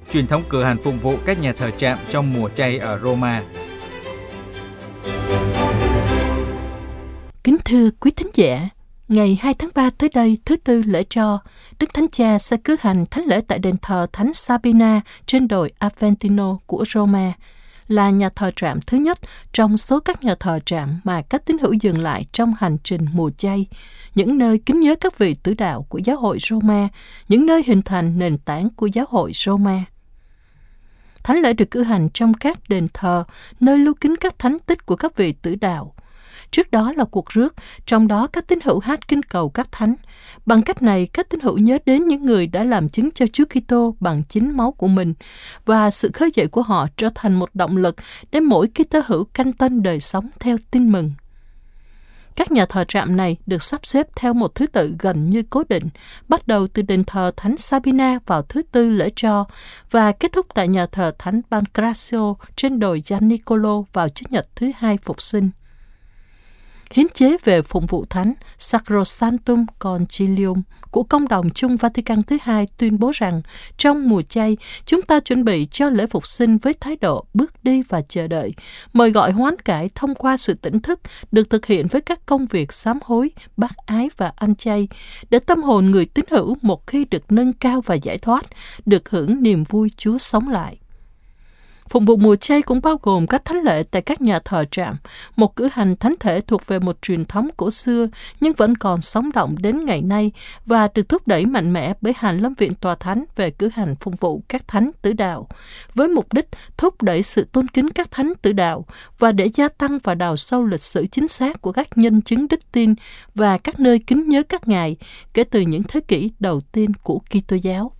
Truyền 0.10 0.28
thống 0.28 0.44
cửa 0.50 0.64
hàng 0.64 0.78
phục 0.84 0.94
vụ 1.02 1.18
các 1.26 1.40
nhà 1.40 1.54
thờ 1.54 1.72
trạm 1.78 1.98
trong 2.10 2.34
mùa 2.34 2.50
chay 2.50 2.78
ở 2.78 3.00
Roma 3.00 3.44
Kính 7.44 7.58
thưa 7.66 7.90
quý 8.00 8.12
thính 8.12 8.30
giả, 8.34 8.70
Ngày 9.08 9.38
2 9.42 9.54
tháng 9.54 9.70
3 9.76 9.90
tới 9.90 10.10
đây, 10.14 10.38
thứ 10.46 10.56
tư 10.56 10.84
lễ 10.86 11.04
cho, 11.10 11.40
Đức 11.80 11.94
Thánh 11.94 12.08
Cha 12.12 12.38
sẽ 12.38 12.58
cử 12.58 12.76
hành 12.80 13.06
thánh 13.12 13.26
lễ 13.26 13.42
tại 13.48 13.60
đền 13.60 13.76
thờ 13.82 14.08
Thánh 14.14 14.34
Sabina 14.34 15.02
trên 15.26 15.48
đồi 15.48 15.72
Aventino 15.80 16.58
của 16.66 16.84
Roma, 16.94 17.34
là 17.88 18.10
nhà 18.10 18.30
thờ 18.30 18.52
trạm 18.56 18.82
thứ 18.82 18.98
nhất 18.98 19.20
trong 19.54 19.78
số 19.78 20.00
các 20.00 20.24
nhà 20.24 20.36
thờ 20.40 20.60
trạm 20.66 21.00
mà 21.04 21.22
các 21.22 21.46
tín 21.46 21.58
hữu 21.58 21.74
dừng 21.74 21.98
lại 21.98 22.26
trong 22.32 22.54
hành 22.60 22.78
trình 22.84 23.06
mùa 23.14 23.30
chay, 23.38 23.66
những 24.16 24.38
nơi 24.38 24.58
kính 24.66 24.80
nhớ 24.80 24.96
các 24.96 25.18
vị 25.18 25.36
tử 25.44 25.54
đạo 25.54 25.86
của 25.90 25.98
giáo 25.98 26.18
hội 26.18 26.38
Roma, 26.40 26.88
những 27.30 27.46
nơi 27.46 27.64
hình 27.66 27.82
thành 27.82 28.20
nền 28.20 28.38
tảng 28.38 28.70
của 28.70 28.88
giáo 28.88 29.06
hội 29.10 29.32
Roma. 29.34 29.84
Thánh 31.24 31.42
lễ 31.42 31.54
được 31.54 31.72
cử 31.72 31.84
hành 31.84 32.10
trong 32.14 32.34
các 32.34 32.70
đền 32.70 32.88
thờ, 32.94 33.24
nơi 33.60 33.78
lưu 33.78 33.94
kính 34.02 34.16
các 34.16 34.40
thánh 34.40 34.60
tích 34.60 34.86
của 34.86 34.96
các 34.96 35.18
vị 35.18 35.34
tử 35.42 35.56
đạo– 35.56 35.94
Trước 36.56 36.72
đó 36.72 36.94
là 36.96 37.04
cuộc 37.04 37.30
rước, 37.30 37.56
trong 37.86 38.08
đó 38.08 38.28
các 38.28 38.48
tín 38.48 38.60
hữu 38.64 38.80
hát 38.80 39.08
kinh 39.08 39.24
cầu 39.24 39.50
các 39.50 39.72
thánh. 39.72 39.96
Bằng 40.46 40.62
cách 40.62 40.82
này, 40.82 41.08
các 41.14 41.30
tín 41.30 41.40
hữu 41.40 41.58
nhớ 41.58 41.78
đến 41.86 42.08
những 42.08 42.26
người 42.26 42.48
đã 42.48 42.64
làm 42.64 42.90
chứng 42.90 43.12
cho 43.12 43.26
Chúa 43.28 43.44
Kitô 43.46 43.96
bằng 44.00 44.24
chính 44.30 44.58
máu 44.58 44.72
của 44.72 44.88
mình 44.88 45.14
và 45.66 45.92
sự 45.92 46.12
khơi 46.14 46.30
dậy 46.34 46.48
của 46.48 46.62
họ 46.62 46.88
trở 46.98 47.10
thành 47.16 47.34
một 47.36 47.50
động 47.54 47.78
lực 47.78 47.96
để 48.32 48.40
mỗi 48.40 48.68
Kitô 48.68 49.02
hữu 49.06 49.24
canh 49.24 49.54
tân 49.54 49.84
đời 49.84 50.00
sống 50.00 50.30
theo 50.40 50.58
tin 50.72 50.92
mừng. 50.92 51.12
Các 52.36 52.52
nhà 52.52 52.66
thờ 52.66 52.86
trạm 52.88 53.18
này 53.18 53.38
được 53.46 53.64
sắp 53.64 53.86
xếp 53.86 54.08
theo 54.16 54.34
một 54.34 54.56
thứ 54.56 54.68
tự 54.68 54.96
gần 55.00 55.30
như 55.30 55.44
cố 55.50 55.64
định, 55.70 55.88
bắt 56.28 56.48
đầu 56.48 56.68
từ 56.68 56.82
đền 56.82 57.04
thờ 57.04 57.32
Thánh 57.38 57.58
Sabina 57.58 58.20
vào 58.26 58.42
thứ 58.42 58.62
tư 58.72 58.90
lễ 58.90 59.10
cho 59.16 59.46
và 59.92 60.12
kết 60.12 60.32
thúc 60.32 60.46
tại 60.54 60.68
nhà 60.68 60.86
thờ 60.86 61.12
Thánh 61.20 61.42
Pancrazio 61.50 62.36
trên 62.56 62.80
đồi 62.80 63.02
Gian 63.06 63.28
Nicolo 63.28 63.82
vào 63.94 64.10
Chủ 64.10 64.26
nhật 64.30 64.48
thứ 64.56 64.72
hai 64.76 64.98
phục 64.98 65.22
sinh. 65.22 65.50
Hiến 66.96 67.08
chế 67.14 67.38
về 67.44 67.62
phụng 67.62 67.86
vụ 67.86 68.06
thánh 68.10 68.34
Sacrosanctum 68.58 69.66
Concilium 69.80 70.62
của 70.92 71.04
công 71.04 71.28
đồng 71.28 71.50
chung 71.50 71.76
Vatican 71.76 72.24
thứ 72.24 72.38
hai 72.42 72.68
tuyên 72.78 73.00
bố 73.00 73.12
rằng 73.14 73.42
trong 73.78 74.10
mùa 74.10 74.22
chay, 74.22 74.58
chúng 74.86 75.02
ta 75.02 75.20
chuẩn 75.20 75.44
bị 75.44 75.68
cho 75.72 75.90
lễ 75.90 76.08
phục 76.08 76.28
sinh 76.28 76.58
với 76.58 76.74
thái 76.74 76.96
độ 76.96 77.26
bước 77.34 77.64
đi 77.64 77.82
và 77.90 78.02
chờ 78.02 78.28
đợi, 78.28 78.54
mời 78.94 79.12
gọi 79.12 79.32
hoán 79.32 79.60
cải 79.60 79.90
thông 79.96 80.16
qua 80.16 80.38
sự 80.38 80.54
tỉnh 80.54 80.80
thức 80.80 81.00
được 81.32 81.50
thực 81.50 81.66
hiện 81.66 81.88
với 81.88 82.02
các 82.02 82.26
công 82.26 82.46
việc 82.46 82.74
sám 82.74 83.00
hối, 83.04 83.32
bác 83.58 83.78
ái 83.86 84.10
và 84.18 84.32
ăn 84.36 84.56
chay, 84.56 84.88
để 85.30 85.40
tâm 85.40 85.64
hồn 85.64 85.92
người 85.92 86.06
tín 86.06 86.26
hữu 86.32 86.58
một 86.62 86.88
khi 86.88 87.06
được 87.06 87.32
nâng 87.32 87.54
cao 87.54 87.82
và 87.82 87.96
giải 87.96 88.18
thoát, 88.18 88.46
được 88.86 89.10
hưởng 89.10 89.44
niềm 89.44 89.64
vui 89.64 89.92
Chúa 89.98 90.18
sống 90.18 90.48
lại. 90.48 90.78
Phục 91.90 92.04
vụ 92.08 92.18
mùa 92.18 92.36
chay 92.36 92.62
cũng 92.62 92.82
bao 92.82 93.00
gồm 93.02 93.28
các 93.28 93.46
thánh 93.46 93.62
lễ 93.62 93.84
tại 93.92 94.02
các 94.02 94.22
nhà 94.22 94.40
thờ 94.46 94.66
trạm, 94.72 94.96
một 95.36 95.56
cử 95.56 95.70
hành 95.72 95.96
thánh 95.96 96.16
thể 96.20 96.42
thuộc 96.42 96.68
về 96.68 96.80
một 96.80 97.02
truyền 97.02 97.26
thống 97.26 97.50
cổ 97.58 97.72
xưa 97.72 98.08
nhưng 98.40 98.54
vẫn 98.54 98.76
còn 98.78 99.02
sống 99.02 99.32
động 99.32 99.56
đến 99.60 99.86
ngày 99.86 100.02
nay 100.02 100.32
và 100.66 100.88
được 100.96 101.10
thúc 101.10 101.28
đẩy 101.28 101.46
mạnh 101.46 101.74
mẽ 101.74 101.94
bởi 102.02 102.14
Hàn 102.18 102.40
Lâm 102.40 102.54
Viện 102.54 102.74
Tòa 102.74 102.96
Thánh 102.96 103.26
về 103.36 103.50
cử 103.50 103.70
hành 103.74 103.96
phục 103.96 104.20
vụ 104.20 104.42
các 104.50 104.68
thánh 104.68 104.92
tử 105.02 105.14
đạo, 105.14 105.48
với 105.94 106.08
mục 106.08 106.34
đích 106.34 106.48
thúc 106.78 107.02
đẩy 107.02 107.24
sự 107.24 107.48
tôn 107.52 107.68
kính 107.68 107.90
các 107.90 108.12
thánh 108.12 108.34
tử 108.42 108.54
đạo 108.54 108.86
và 109.20 109.32
để 109.32 109.50
gia 109.54 109.70
tăng 109.70 109.98
và 110.04 110.16
đào 110.16 110.38
sâu 110.38 110.64
lịch 110.64 110.82
sử 110.82 111.06
chính 111.06 111.28
xác 111.28 111.62
của 111.62 111.72
các 111.72 111.98
nhân 111.98 112.22
chứng 112.22 112.48
đức 112.48 112.60
tin 112.72 112.94
và 113.36 113.58
các 113.58 113.80
nơi 113.80 114.00
kính 114.08 114.30
nhớ 114.30 114.44
các 114.44 114.68
ngài 114.68 114.98
kể 115.34 115.44
từ 115.44 115.62
những 115.62 115.84
thế 115.84 116.00
kỷ 116.00 116.32
đầu 116.40 116.62
tiên 116.62 116.94
của 116.94 117.20
Kitô 117.20 117.56
giáo. 117.56 117.92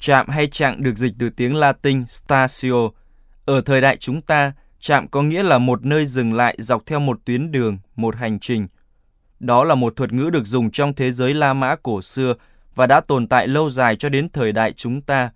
Trạm 0.00 0.28
hay 0.28 0.46
trạng 0.46 0.82
được 0.82 0.96
dịch 0.96 1.12
từ 1.18 1.30
tiếng 1.30 1.54
Latin 1.54 2.04
statio, 2.08 2.88
ở 3.44 3.60
thời 3.60 3.80
đại 3.80 3.96
chúng 3.96 4.20
ta, 4.20 4.52
trạm 4.80 5.08
có 5.08 5.22
nghĩa 5.22 5.42
là 5.42 5.58
một 5.58 5.84
nơi 5.84 6.06
dừng 6.06 6.32
lại 6.32 6.56
dọc 6.58 6.86
theo 6.86 7.00
một 7.00 7.20
tuyến 7.24 7.52
đường, 7.52 7.78
một 7.96 8.16
hành 8.16 8.38
trình. 8.38 8.66
Đó 9.40 9.64
là 9.64 9.74
một 9.74 9.96
thuật 9.96 10.12
ngữ 10.12 10.30
được 10.30 10.46
dùng 10.46 10.70
trong 10.70 10.94
thế 10.94 11.12
giới 11.12 11.34
La 11.34 11.54
Mã 11.54 11.76
cổ 11.76 12.02
xưa 12.02 12.34
và 12.74 12.86
đã 12.86 13.00
tồn 13.00 13.26
tại 13.26 13.48
lâu 13.48 13.70
dài 13.70 13.96
cho 13.96 14.08
đến 14.08 14.28
thời 14.28 14.52
đại 14.52 14.72
chúng 14.72 15.00
ta. 15.00 15.30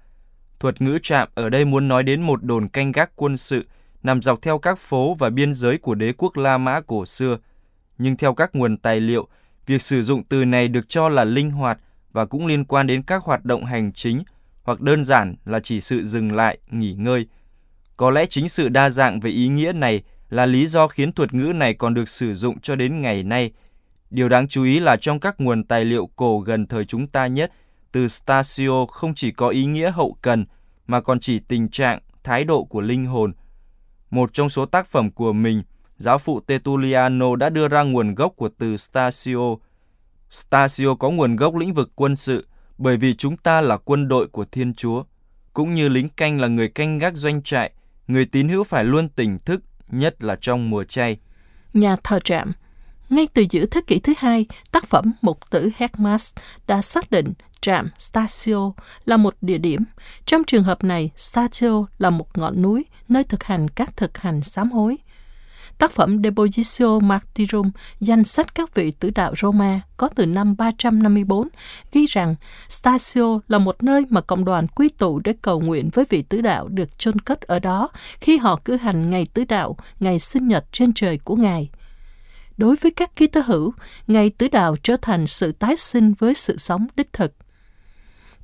Thuật 0.61 0.83
ngữ 0.83 0.99
trạm 1.03 1.29
ở 1.35 1.51
đây 1.51 1.65
muốn 1.65 1.89
nói 1.89 2.03
đến 2.03 2.23
một 2.23 2.45
đồn 2.45 2.69
canh 2.69 2.93
gác 2.93 3.11
quân 3.17 3.37
sự 3.37 3.65
nằm 4.03 4.23
dọc 4.23 4.43
theo 4.43 4.59
các 4.59 4.79
phố 4.79 5.15
và 5.15 5.31
biên 5.31 5.55
giới 5.55 5.79
của 5.79 5.95
đế 5.95 6.13
quốc 6.13 6.37
La 6.37 6.59
Mã 6.59 6.81
cổ 6.81 7.07
xưa. 7.07 7.37
Nhưng 7.99 8.17
theo 8.17 8.35
các 8.35 8.55
nguồn 8.55 8.77
tài 8.77 9.01
liệu, 9.01 9.29
việc 9.67 9.83
sử 9.83 10.03
dụng 10.03 10.23
từ 10.29 10.45
này 10.45 10.69
được 10.69 10.89
cho 10.89 11.09
là 11.09 11.25
linh 11.25 11.51
hoạt 11.51 11.79
và 12.13 12.27
cũng 12.27 12.47
liên 12.47 12.65
quan 12.65 12.87
đến 12.87 13.03
các 13.03 13.23
hoạt 13.23 13.45
động 13.45 13.65
hành 13.65 13.93
chính 13.93 14.23
hoặc 14.63 14.81
đơn 14.81 15.05
giản 15.05 15.35
là 15.45 15.61
chỉ 15.61 15.81
sự 15.81 16.05
dừng 16.05 16.33
lại, 16.33 16.59
nghỉ 16.71 16.93
ngơi– 16.93 17.27
có 17.97 18.11
lẽ 18.11 18.27
chính 18.27 18.49
sự 18.49 18.69
đa 18.69 18.91
dạng 18.91 19.21
về 19.21 19.31
ý 19.31 19.49
nghĩa 19.49 19.73
này 19.73 20.03
là 20.31 20.47
lý 20.47 20.67
do 20.67 20.89
khiến 20.89 21.13
thuật 21.13 21.35
ngữ 21.35 21.53
này 21.53 21.75
còn 21.75 21.95
được 21.95 22.09
sử 22.09 22.35
dụng 22.35 22.61
cho 22.61 22.77
đến 22.77 23.03
ngày 23.03 23.23
nay. 23.23 23.51
Điều 24.11 24.29
đáng 24.29 24.49
chú 24.49 24.65
ý 24.65 24.81
là 24.81 24.97
trong 24.97 25.21
các 25.21 25.35
nguồn 25.41 25.65
tài 25.65 25.85
liệu 25.85 26.07
cổ 26.17 26.39
gần 26.39 26.67
thời 26.67 26.85
chúng 26.85 27.07
ta 27.07 27.27
nhất, 27.27 27.53
từ 27.93 28.09
Stasio 28.09 28.87
không 28.87 29.15
chỉ 29.15 29.31
có 29.31 29.49
ý 29.49 29.65
nghĩa 29.65 29.91
hậu 29.91 30.17
cần, 30.23 30.45
mà 30.87 31.01
còn 31.01 31.21
chỉ 31.21 31.39
tình 31.39 31.69
trạng, 31.69 31.99
thái 32.25 32.45
độ 32.45 32.65
của 32.65 32.81
linh 32.81 33.07
hồn. 33.07 33.33
Một 34.11 34.33
trong 34.33 34.49
số 34.49 34.67
tác 34.67 34.87
phẩm 34.87 35.11
của 35.11 35.33
mình, 35.33 35.63
giáo 35.97 36.19
phụ 36.19 36.41
Tertulliano 36.41 37.37
đã 37.37 37.49
đưa 37.49 37.69
ra 37.69 37.83
nguồn 37.83 38.15
gốc 38.15 38.33
của 38.37 38.49
từ 38.59 38.77
Stasio. 38.77 39.57
Stasio 40.31 40.95
có 40.95 41.11
nguồn 41.11 41.37
gốc 41.37 41.57
lĩnh 41.57 41.75
vực 41.75 41.91
quân 41.95 42.17
sự, 42.17 42.47
bởi 42.79 42.97
vì 42.97 43.15
chúng 43.15 43.37
ta 43.37 43.61
là 43.61 43.77
quân 43.77 44.09
đội 44.09 44.29
của 44.29 44.45
Thiên 44.45 44.75
Chúa, 44.75 45.05
cũng 45.53 45.75
như 45.75 45.89
lính 45.89 46.09
canh 46.09 46.41
là 46.41 46.49
người 46.49 46.69
canh 46.69 46.99
gác 46.99 47.15
doanh 47.15 47.43
trại, 47.43 47.73
người 48.09 48.25
tín 48.25 48.49
hữu 48.49 48.65
phải 48.65 48.85
luôn 48.85 49.09
tỉnh 49.09 49.39
thức, 49.39 49.61
nhất 49.89 50.25
là 50.25 50.37
trong 50.41 50.71
mùa 50.71 50.85
chay. 50.85 51.19
Nhà 51.73 51.97
thờ 52.03 52.19
trạm 52.21 52.53
ngay 53.09 53.29
từ 53.35 53.45
giữa 53.51 53.67
thế 53.67 53.81
kỷ 53.87 53.99
thứ 53.99 54.13
hai, 54.19 54.47
tác 54.73 54.87
phẩm 54.87 55.13
Mục 55.23 55.51
tử 55.51 55.71
Hermas 55.77 56.35
đã 56.67 56.83
xác 56.83 57.11
định 57.11 57.33
trạm 57.61 57.89
Stasio 57.99 58.73
là 59.05 59.17
một 59.17 59.37
địa 59.41 59.59
điểm. 59.59 59.83
Trong 60.27 60.45
trường 60.45 60.65
hợp 60.65 60.85
này, 60.85 61.11
Stasio 61.17 61.87
là 61.99 62.11
một 62.11 62.39
ngọn 62.39 62.63
núi 62.63 62.85
nơi 63.09 63.25
thực 63.25 63.45
hành 63.45 63.69
các 63.69 63.97
thực 63.97 64.19
hành 64.19 64.43
sám 64.43 64.71
hối. 64.71 64.97
Tác 65.79 65.93
phẩm 65.93 66.23
Depositio 66.25 66.99
Martyrum, 66.99 67.71
danh 68.01 68.25
sách 68.25 68.55
các 68.55 68.75
vị 68.75 68.91
tử 68.91 69.11
đạo 69.11 69.35
Roma, 69.43 69.81
có 69.97 70.09
từ 70.15 70.27
năm 70.27 70.57
354, 70.57 71.49
ghi 71.93 72.07
rằng 72.07 72.35
Stasio 72.69 73.39
là 73.49 73.59
một 73.59 73.83
nơi 73.83 74.05
mà 74.11 74.21
cộng 74.21 74.45
đoàn 74.45 74.67
quy 74.69 74.89
tụ 74.89 75.19
để 75.19 75.35
cầu 75.43 75.61
nguyện 75.61 75.91
với 75.93 76.05
vị 76.09 76.23
tử 76.23 76.41
đạo 76.41 76.69
được 76.69 76.99
chôn 76.99 77.19
cất 77.19 77.41
ở 77.41 77.59
đó 77.59 77.89
khi 78.21 78.37
họ 78.37 78.61
cử 78.65 78.77
hành 78.77 79.11
ngày 79.11 79.27
tử 79.35 79.45
đạo, 79.45 79.77
ngày 80.01 80.19
sinh 80.19 80.49
nhật 80.49 80.65
trên 80.73 80.93
trời 80.95 81.19
của 81.19 81.37
Ngài. 81.37 81.71
Đối 82.57 82.77
với 82.77 82.91
các 82.91 83.17
ký 83.17 83.27
tơ 83.27 83.41
hữu, 83.41 83.73
ngày 84.07 84.31
tứ 84.31 84.49
đạo 84.49 84.77
trở 84.83 84.97
thành 85.03 85.27
sự 85.27 85.53
tái 85.53 85.77
sinh 85.77 86.15
với 86.19 86.35
sự 86.35 86.57
sống 86.57 86.87
đích 86.97 87.13
thực. 87.13 87.33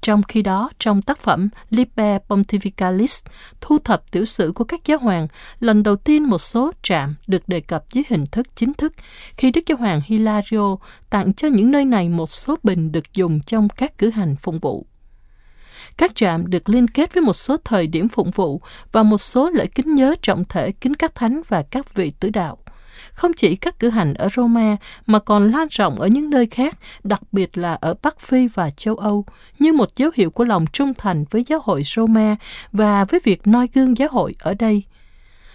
Trong 0.02 0.22
khi 0.22 0.42
đó, 0.42 0.70
trong 0.78 1.02
tác 1.02 1.18
phẩm 1.18 1.48
Liber 1.70 2.16
Pontificalis, 2.28 3.26
thu 3.60 3.78
thập 3.78 4.10
tiểu 4.10 4.24
sử 4.24 4.52
của 4.54 4.64
các 4.64 4.80
giáo 4.84 4.98
hoàng, 4.98 5.28
lần 5.60 5.82
đầu 5.82 5.96
tiên 5.96 6.22
một 6.22 6.38
số 6.38 6.72
trạm 6.82 7.14
được 7.26 7.48
đề 7.48 7.60
cập 7.60 7.84
dưới 7.92 8.04
hình 8.08 8.26
thức 8.26 8.46
chính 8.54 8.74
thức 8.74 8.92
khi 9.36 9.50
Đức 9.50 9.60
Giáo 9.66 9.78
hoàng 9.78 10.00
Hilario 10.04 10.76
tặng 11.10 11.32
cho 11.32 11.48
những 11.48 11.70
nơi 11.70 11.84
này 11.84 12.08
một 12.08 12.30
số 12.30 12.56
bình 12.62 12.92
được 12.92 13.14
dùng 13.14 13.40
trong 13.40 13.68
các 13.68 13.98
cử 13.98 14.10
hành 14.10 14.36
phụng 14.36 14.58
vụ. 14.58 14.86
Các 15.96 16.14
trạm 16.14 16.50
được 16.50 16.68
liên 16.68 16.88
kết 16.88 17.14
với 17.14 17.22
một 17.22 17.32
số 17.32 17.56
thời 17.64 17.86
điểm 17.86 18.08
phụng 18.08 18.30
vụ 18.30 18.60
và 18.92 19.02
một 19.02 19.18
số 19.18 19.50
lễ 19.50 19.66
kính 19.66 19.94
nhớ 19.94 20.14
trọng 20.22 20.44
thể 20.44 20.72
kính 20.72 20.94
các 20.94 21.14
thánh 21.14 21.42
và 21.48 21.62
các 21.62 21.94
vị 21.94 22.12
tử 22.20 22.30
đạo 22.30 22.58
không 23.12 23.32
chỉ 23.32 23.56
các 23.56 23.78
cử 23.78 23.90
hành 23.90 24.14
ở 24.14 24.28
Roma 24.36 24.76
mà 25.06 25.18
còn 25.18 25.50
lan 25.50 25.68
rộng 25.70 26.00
ở 26.00 26.06
những 26.06 26.30
nơi 26.30 26.46
khác, 26.46 26.78
đặc 27.04 27.20
biệt 27.32 27.58
là 27.58 27.74
ở 27.74 27.94
Bắc 28.02 28.20
Phi 28.20 28.48
và 28.48 28.70
châu 28.70 28.96
Âu, 28.96 29.24
như 29.58 29.72
một 29.72 29.96
dấu 29.96 30.10
hiệu 30.14 30.30
của 30.30 30.44
lòng 30.44 30.64
trung 30.72 30.94
thành 30.94 31.24
với 31.30 31.44
giáo 31.46 31.60
hội 31.64 31.82
Roma 31.84 32.36
và 32.72 33.04
với 33.04 33.20
việc 33.24 33.46
noi 33.46 33.68
gương 33.74 33.98
giáo 33.98 34.08
hội 34.12 34.34
ở 34.38 34.54
đây. 34.54 34.82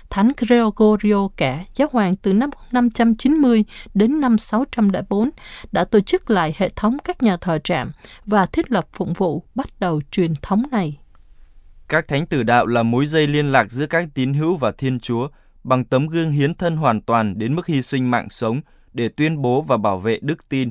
Thánh 0.10 0.32
Gregorio 0.38 1.28
cả, 1.38 1.64
giáo 1.76 1.88
hoàng 1.92 2.16
từ 2.16 2.34
năm 2.34 2.50
590 2.72 3.64
đến 3.94 4.22
năm 4.22 4.38
604, 4.38 5.30
đã 5.72 5.86
tổ 5.86 6.00
chức 6.00 6.30
lại 6.30 6.56
hệ 6.58 6.70
thống 6.70 6.98
các 7.04 7.24
nhà 7.24 7.38
thờ 7.38 7.60
trạm 7.64 7.92
và 8.26 8.46
thiết 8.46 8.72
lập 8.72 8.88
phụng 8.94 9.14
vụ 9.14 9.44
bắt 9.56 9.68
đầu 9.80 10.02
truyền 10.12 10.34
thống 10.42 10.64
này. 10.72 10.98
Các 11.88 12.08
thánh 12.08 12.26
tử 12.26 12.44
đạo 12.44 12.66
là 12.66 12.84
mối 12.84 13.06
dây 13.06 13.28
liên 13.28 13.52
lạc 13.52 13.72
giữa 13.72 13.86
các 13.86 14.10
tín 14.14 14.34
hữu 14.34 14.58
và 14.58 14.72
Thiên 14.72 15.00
Chúa– 15.00 15.28
bằng 15.66 15.86
tấm 15.86 16.08
gương 16.08 16.32
hiến 16.32 16.54
thân 16.54 16.78
hoàn 16.78 17.02
toàn 17.02 17.38
đến 17.38 17.56
mức 17.56 17.68
hy 17.68 17.82
sinh 17.82 18.12
mạng 18.12 18.30
sống 18.30 18.62
để 18.94 19.10
tuyên 19.10 19.42
bố 19.42 19.62
và 19.62 19.78
bảo 19.78 20.00
vệ 20.00 20.20
đức 20.22 20.50
tin. 20.50 20.70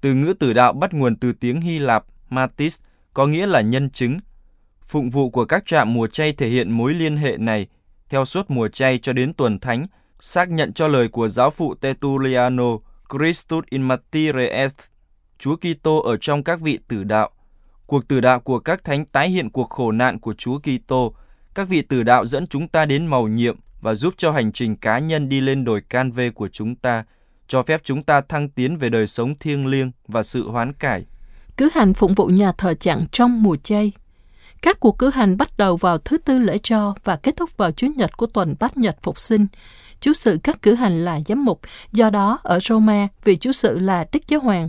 Từ 0.00 0.14
ngữ 0.14 0.34
tử 0.38 0.52
đạo 0.52 0.72
bắt 0.72 0.94
nguồn 0.94 1.16
từ 1.16 1.32
tiếng 1.32 1.60
Hy 1.60 1.78
Lạp 1.78 2.04
Matis, 2.30 2.80
có 3.14 3.26
nghĩa 3.26 3.46
là 3.46 3.60
nhân 3.60 3.90
chứng. 3.90 4.18
Phụng 4.82 5.10
vụ 5.10 5.30
của 5.30 5.44
các 5.44 5.66
trạm 5.66 5.94
mùa 5.94 6.06
chay 6.06 6.32
thể 6.32 6.48
hiện 6.48 6.70
mối 6.70 6.94
liên 6.94 7.16
hệ 7.16 7.36
này 7.36 7.66
theo 8.08 8.24
suốt 8.24 8.50
mùa 8.50 8.68
chay 8.68 8.98
cho 8.98 9.12
đến 9.12 9.34
tuần 9.34 9.58
thánh, 9.58 9.86
xác 10.20 10.50
nhận 10.50 10.72
cho 10.72 10.88
lời 10.88 11.08
của 11.08 11.28
giáo 11.28 11.50
phụ 11.50 11.74
Tertulliano, 11.74 12.78
Christus 13.12 13.64
in 13.70 13.82
martyre 13.82 14.46
est, 14.46 14.76
Chúa 15.38 15.56
Kitô 15.56 15.98
ở 15.98 16.16
trong 16.16 16.44
các 16.44 16.60
vị 16.60 16.78
tử 16.88 17.04
đạo. 17.04 17.30
Cuộc 17.86 18.08
tử 18.08 18.20
đạo 18.20 18.40
của 18.40 18.58
các 18.58 18.84
thánh 18.84 19.06
tái 19.06 19.28
hiện 19.28 19.50
cuộc 19.50 19.70
khổ 19.70 19.92
nạn 19.92 20.20
của 20.20 20.34
Chúa 20.34 20.58
Kitô. 20.58 21.14
Các 21.54 21.68
vị 21.68 21.82
tử 21.82 22.02
đạo 22.02 22.26
dẫn 22.26 22.46
chúng 22.46 22.68
ta 22.68 22.86
đến 22.86 23.06
màu 23.06 23.28
nhiệm 23.28 23.56
và 23.82 23.94
giúp 23.94 24.14
cho 24.16 24.32
hành 24.32 24.52
trình 24.52 24.76
cá 24.76 24.98
nhân 24.98 25.28
đi 25.28 25.40
lên 25.40 25.64
đồi 25.64 25.80
can 25.80 26.12
vê 26.12 26.30
của 26.30 26.48
chúng 26.48 26.74
ta, 26.74 27.04
cho 27.48 27.62
phép 27.62 27.80
chúng 27.84 28.02
ta 28.02 28.20
thăng 28.20 28.48
tiến 28.48 28.76
về 28.76 28.88
đời 28.88 29.06
sống 29.06 29.34
thiêng 29.38 29.66
liêng 29.66 29.90
và 30.08 30.22
sự 30.22 30.48
hoán 30.48 30.72
cải. 30.72 31.04
Cử 31.56 31.68
hành 31.74 31.94
phụng 31.94 32.14
vụ 32.14 32.26
nhà 32.26 32.52
thờ 32.52 32.74
chặn 32.74 33.06
trong 33.12 33.42
mùa 33.42 33.56
chay. 33.56 33.92
Các 34.62 34.80
cuộc 34.80 34.98
cử 34.98 35.10
hành 35.10 35.36
bắt 35.36 35.48
đầu 35.56 35.76
vào 35.76 35.98
thứ 35.98 36.18
tư 36.18 36.38
lễ 36.38 36.58
cho 36.62 36.94
và 37.04 37.16
kết 37.16 37.36
thúc 37.36 37.56
vào 37.56 37.72
Chủ 37.72 37.86
nhật 37.96 38.16
của 38.16 38.26
tuần 38.26 38.54
Bát 38.60 38.76
Nhật 38.76 38.96
Phục 39.02 39.18
sinh. 39.18 39.46
Chú 40.00 40.12
sự 40.12 40.38
các 40.42 40.62
cử 40.62 40.74
hành 40.74 41.04
là 41.04 41.20
giám 41.26 41.44
mục, 41.44 41.60
do 41.92 42.10
đó 42.10 42.38
ở 42.42 42.60
Roma, 42.60 43.08
vị 43.24 43.36
chú 43.36 43.52
sự 43.52 43.78
là 43.78 44.06
Đức 44.12 44.28
Giáo 44.28 44.40
Hoàng. 44.40 44.68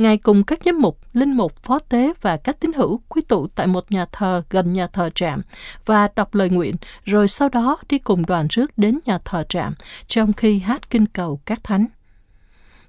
Ngài 0.00 0.16
cùng 0.16 0.44
các 0.44 0.58
giám 0.64 0.80
mục, 0.80 0.98
linh 1.12 1.32
mục, 1.32 1.62
phó 1.62 1.78
tế 1.78 2.12
và 2.20 2.36
các 2.36 2.60
tín 2.60 2.72
hữu 2.72 3.00
quy 3.08 3.22
tụ 3.22 3.46
tại 3.46 3.66
một 3.66 3.92
nhà 3.92 4.06
thờ 4.12 4.42
gần 4.50 4.72
nhà 4.72 4.86
thờ 4.86 5.10
trạm 5.14 5.42
và 5.86 6.08
đọc 6.16 6.34
lời 6.34 6.50
nguyện, 6.50 6.76
rồi 7.04 7.28
sau 7.28 7.48
đó 7.48 7.78
đi 7.88 7.98
cùng 7.98 8.26
đoàn 8.26 8.46
rước 8.50 8.78
đến 8.78 8.98
nhà 9.04 9.18
thờ 9.24 9.44
trạm 9.48 9.74
trong 10.06 10.32
khi 10.32 10.58
hát 10.58 10.90
kinh 10.90 11.06
cầu 11.06 11.40
các 11.44 11.64
thánh. 11.64 11.86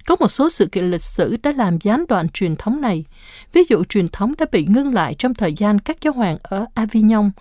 Có 0.06 0.16
một 0.20 0.28
số 0.28 0.50
sự 0.50 0.66
kiện 0.66 0.92
lịch 0.92 1.04
sử 1.04 1.38
đã 1.44 1.52
làm 1.52 1.78
gián 1.82 2.06
đoạn 2.10 2.30
truyền 2.30 2.56
thống 2.56 2.82
này. 2.82 3.06
Ví 3.54 3.64
dụ 3.70 3.84
truyền 3.84 4.08
thống 4.08 4.34
đã 4.38 4.46
bị 4.52 4.66
ngưng 4.66 4.94
lại 4.94 5.16
trong 5.18 5.34
thời 5.34 5.54
gian 5.54 5.80
các 5.80 6.02
giáo 6.02 6.14
hoàng 6.14 6.38
ở 6.42 6.66
Avignon 6.74 7.32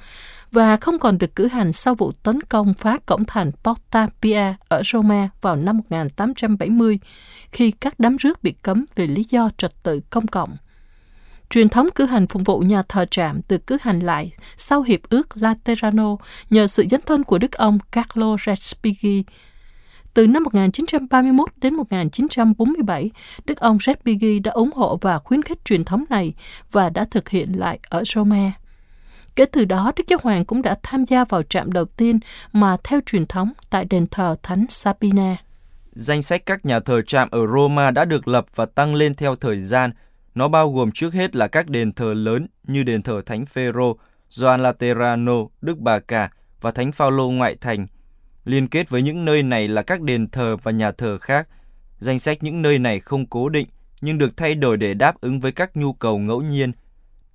và 0.53 0.77
không 0.77 0.99
còn 0.99 1.19
được 1.19 1.37
cử 1.37 1.47
hành 1.47 1.73
sau 1.73 1.95
vụ 1.95 2.13
tấn 2.23 2.41
công 2.41 2.75
phá 2.75 2.99
cổng 3.07 3.25
thành 3.25 3.53
Porta 3.65 4.09
Pia 4.23 4.55
ở 4.69 4.83
Roma 4.85 5.29
vào 5.41 5.57
năm 5.57 5.77
1870, 5.79 6.99
khi 7.53 7.71
các 7.71 8.01
đám 8.01 8.17
rước 8.17 8.43
bị 8.43 8.55
cấm 8.63 8.85
vì 8.95 9.07
lý 9.07 9.25
do 9.31 9.51
trật 9.57 9.83
tự 9.83 10.01
công 10.11 10.27
cộng. 10.27 10.57
Truyền 11.51 11.69
thống 11.69 11.89
cử 11.95 12.07
hành 12.07 12.27
phục 12.27 12.43
vụ 12.45 12.59
nhà 12.59 12.83
thờ 12.89 13.05
trạm 13.11 13.41
được 13.49 13.67
cử 13.67 13.77
hành 13.81 14.01
lại 14.01 14.33
sau 14.57 14.83
Hiệp 14.83 15.01
ước 15.09 15.37
Laterano 15.37 16.17
nhờ 16.51 16.67
sự 16.67 16.85
dấn 16.91 17.01
thân 17.07 17.25
của 17.25 17.39
Đức 17.39 17.53
ông 17.53 17.79
Carlo 17.93 18.37
Respighi. 18.47 19.25
Từ 20.15 20.27
năm 20.27 20.43
1931 20.43 21.49
đến 21.57 21.75
1947, 21.75 23.11
Đức 23.45 23.59
ông 23.59 23.79
Respighi 23.87 24.39
đã 24.39 24.53
ủng 24.53 24.71
hộ 24.75 24.99
và 25.01 25.19
khuyến 25.19 25.43
khích 25.43 25.65
truyền 25.65 25.85
thống 25.85 26.05
này 26.11 26.33
và 26.73 26.91
đã 26.91 27.05
thực 27.11 27.29
hiện 27.29 27.53
lại 27.53 27.79
ở 27.89 28.03
Roma. 28.05 28.53
Kể 29.37 29.45
từ 29.47 29.65
đó, 29.65 29.93
Đức 29.97 30.05
Giáo 30.09 30.19
Hoàng 30.23 30.45
cũng 30.45 30.63
đã 30.63 30.77
tham 30.83 31.05
gia 31.07 31.25
vào 31.25 31.43
trạm 31.43 31.73
đầu 31.73 31.85
tiên 31.85 32.19
mà 32.53 32.77
theo 32.85 33.01
truyền 33.07 33.27
thống 33.27 33.53
tại 33.71 33.85
đền 33.85 34.07
thờ 34.07 34.37
Thánh 34.43 34.67
Sabina. 34.69 35.37
Danh 35.93 36.23
sách 36.23 36.47
các 36.47 36.67
nhà 36.67 36.81
thờ 36.81 37.03
trạm 37.03 37.29
ở 37.31 37.47
Roma 37.47 37.91
đã 37.91 38.05
được 38.05 38.29
lập 38.29 38.47
và 38.55 38.67
tăng 38.67 38.95
lên 38.95 39.15
theo 39.15 39.35
thời 39.35 39.63
gian. 39.63 39.91
Nó 40.35 40.49
bao 40.49 40.73
gồm 40.73 40.91
trước 40.93 41.15
hết 41.15 41.37
là 41.37 41.49
các 41.49 41.69
đền 41.69 41.93
thờ 41.93 42.15
lớn 42.15 42.47
như 42.67 42.83
đền 42.83 43.03
thờ 43.03 43.23
Thánh 43.27 43.47
Phêrô, 43.47 43.97
Gioan 44.31 44.63
Laterano, 44.63 45.37
Đức 45.61 45.79
Bà 45.79 45.99
Cả 45.99 46.31
và 46.61 46.71
Thánh 46.71 46.93
Phaolô 46.93 47.31
ngoại 47.31 47.57
thành. 47.61 47.87
Liên 48.45 48.69
kết 48.69 48.91
với 48.91 49.03
những 49.03 49.25
nơi 49.25 49.43
này 49.43 49.69
là 49.69 49.83
các 49.83 50.01
đền 50.01 50.31
thờ 50.31 50.57
và 50.63 50.73
nhà 50.73 50.93
thờ 50.93 51.19
khác. 51.19 51.49
Danh 51.99 52.19
sách 52.19 52.43
những 52.43 52.63
nơi 52.63 52.79
này 52.79 53.01
không 53.01 53.27
cố 53.27 53.49
định 53.49 53.69
nhưng 54.01 54.19
được 54.19 54.37
thay 54.37 54.55
đổi 54.55 54.77
để 54.77 54.95
đáp 54.95 55.21
ứng 55.21 55.41
với 55.41 55.53
các 55.53 55.77
nhu 55.77 55.93
cầu 55.93 56.19
ngẫu 56.19 56.43
nhiên. 56.43 56.73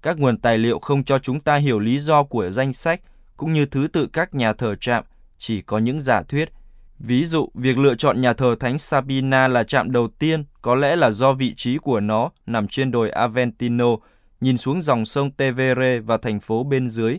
Các 0.06 0.20
nguồn 0.20 0.38
tài 0.38 0.58
liệu 0.58 0.80
không 0.80 1.04
cho 1.04 1.20
chúng 1.20 1.40
ta 1.40 1.56
hiểu 1.56 1.80
lý 1.80 2.00
do 2.00 2.24
của 2.24 2.50
danh 2.50 2.74
sách 2.74 3.02
cũng 3.38 3.54
như 3.54 3.66
thứ 3.66 3.88
tự 3.94 4.08
các 4.14 4.36
nhà 4.36 4.54
thờ 4.54 4.76
trạm, 4.76 5.04
chỉ 5.38 5.62
có 5.62 5.78
những 5.78 6.02
giả 6.02 6.22
thuyết 6.22 6.50
Ví 7.00 7.26
dụ, 7.26 7.50
việc 7.54 7.78
lựa 7.78 7.96
chọn 7.96 8.22
nhà 8.22 8.34
thờ 8.34 8.56
Thánh 8.60 8.80
Sabina 8.80 9.48
là 9.48 9.64
trạm 9.64 9.92
đầu 9.92 10.08
tiên 10.08 10.44
có 10.62 10.76
lẽ 10.76 10.96
là 10.96 11.12
do 11.12 11.34
vị 11.34 11.54
trí 11.58 11.78
của 11.78 12.00
nó 12.00 12.30
nằm 12.46 12.68
trên 12.68 12.92
đồi 12.92 13.10
Aventino, 13.10 13.86
nhìn 14.42 14.58
xuống 14.58 14.82
dòng 14.82 15.06
sông 15.06 15.32
Tevere 15.32 16.00
và 16.00 16.18
thành 16.18 16.40
phố 16.40 16.64
bên 16.64 16.90
dưới. 16.90 17.18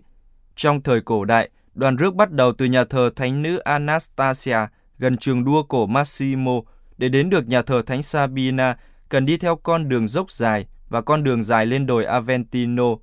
Trong 0.56 0.82
thời 0.82 1.00
cổ 1.00 1.24
đại, 1.24 1.50
đoàn 1.74 1.96
rước 1.96 2.14
bắt 2.14 2.32
đầu 2.32 2.52
từ 2.52 2.64
nhà 2.64 2.84
thờ 2.84 3.10
Thánh 3.16 3.42
nữ 3.42 3.56
Anastasia 3.56 4.58
gần 4.98 5.16
trường 5.16 5.44
đua 5.44 5.62
cổ 5.62 5.86
Massimo 5.86 6.60
để 6.98 7.08
đến 7.08 7.30
được 7.30 7.48
nhà 7.48 7.62
thờ 7.62 7.82
Thánh 7.86 8.02
Sabina 8.02 8.76
cần 9.08 9.26
đi 9.26 9.36
theo 9.36 9.56
con 9.56 9.88
đường 9.88 10.08
dốc 10.08 10.30
dài 10.30 10.66
và 10.88 11.00
con 11.00 11.24
đường 11.24 11.44
dài 11.44 11.66
lên 11.66 11.86
đồi 11.86 12.04
Aventino. 12.04 12.96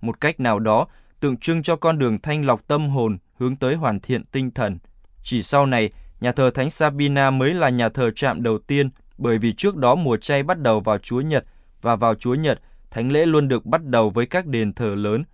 Một 0.00 0.20
cách 0.20 0.40
nào 0.40 0.58
đó 0.58 0.86
tượng 1.20 1.36
trưng 1.36 1.62
cho 1.62 1.76
con 1.76 1.98
đường 1.98 2.20
thanh 2.20 2.46
lọc 2.46 2.68
tâm 2.68 2.88
hồn 2.88 3.18
hướng 3.38 3.56
tới 3.56 3.74
hoàn 3.74 4.00
thiện 4.00 4.24
tinh 4.24 4.50
thần. 4.50 4.78
Chỉ 5.22 5.42
sau 5.42 5.66
này, 5.66 5.90
Nhà 6.20 6.32
thờ 6.32 6.50
Thánh 6.50 6.70
Sabina 6.70 7.30
mới 7.30 7.54
là 7.54 7.68
nhà 7.68 7.88
thờ 7.88 8.10
trạm 8.10 8.42
đầu 8.42 8.58
tiên 8.58 8.90
bởi 9.18 9.38
vì 9.38 9.52
trước 9.52 9.76
đó 9.76 9.94
mùa 9.94 10.16
chay 10.16 10.42
bắt 10.42 10.60
đầu 10.60 10.80
vào 10.80 10.98
Chúa 10.98 11.20
Nhật 11.20 11.44
và 11.82 11.96
vào 11.96 12.14
Chúa 12.14 12.34
Nhật, 12.34 12.60
thánh 12.90 13.12
lễ 13.12 13.26
luôn 13.26 13.48
được 13.48 13.66
bắt 13.66 13.84
đầu 13.84 14.10
với 14.10 14.26
các 14.26 14.46
đền 14.46 14.72
thờ 14.72 14.94
lớn. 14.94 15.24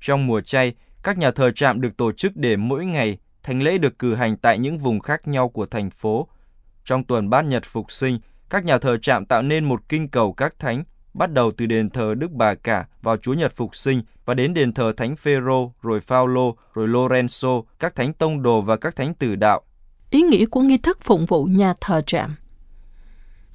Trong 0.00 0.26
mùa 0.26 0.40
chay, 0.40 0.74
các 1.02 1.18
nhà 1.18 1.30
thờ 1.30 1.50
trạm 1.50 1.80
được 1.80 1.96
tổ 1.96 2.12
chức 2.12 2.36
để 2.36 2.56
mỗi 2.56 2.84
ngày 2.84 3.18
thánh 3.42 3.62
lễ 3.62 3.78
được 3.78 3.98
cử 3.98 4.14
hành 4.14 4.36
tại 4.36 4.58
những 4.58 4.78
vùng 4.78 5.00
khác 5.00 5.28
nhau 5.28 5.48
của 5.48 5.66
thành 5.66 5.90
phố. 5.90 6.28
Trong 6.84 7.04
tuần 7.04 7.30
bát 7.30 7.44
nhật 7.44 7.64
phục 7.64 7.92
sinh, 7.92 8.18
các 8.50 8.64
nhà 8.64 8.78
thờ 8.78 8.96
trạm 8.96 9.26
tạo 9.26 9.42
nên 9.42 9.64
một 9.64 9.88
kinh 9.88 10.08
cầu 10.08 10.32
các 10.32 10.58
thánh, 10.58 10.84
bắt 11.14 11.32
đầu 11.32 11.50
từ 11.56 11.66
đền 11.66 11.90
thờ 11.90 12.14
Đức 12.14 12.30
Bà 12.32 12.54
Cả 12.54 12.86
vào 13.02 13.16
Chúa 13.16 13.34
Nhật 13.34 13.52
Phục 13.52 13.76
Sinh 13.76 14.02
và 14.24 14.34
đến 14.34 14.54
đền 14.54 14.72
thờ 14.72 14.92
Thánh 14.96 15.16
Phêrô, 15.16 15.72
rồi 15.82 16.00
Phaolô, 16.00 16.56
rồi 16.74 16.88
Lorenzo, 16.88 17.62
các 17.78 17.94
thánh 17.94 18.12
tông 18.12 18.42
đồ 18.42 18.60
và 18.60 18.76
các 18.76 18.96
thánh 18.96 19.14
tử 19.14 19.36
đạo 19.36 19.62
ý 20.12 20.22
nghĩa 20.22 20.46
của 20.46 20.60
nghi 20.60 20.78
thức 20.78 20.98
phụng 21.00 21.26
vụ 21.26 21.44
nhà 21.44 21.74
thờ 21.80 22.02
trạm. 22.06 22.34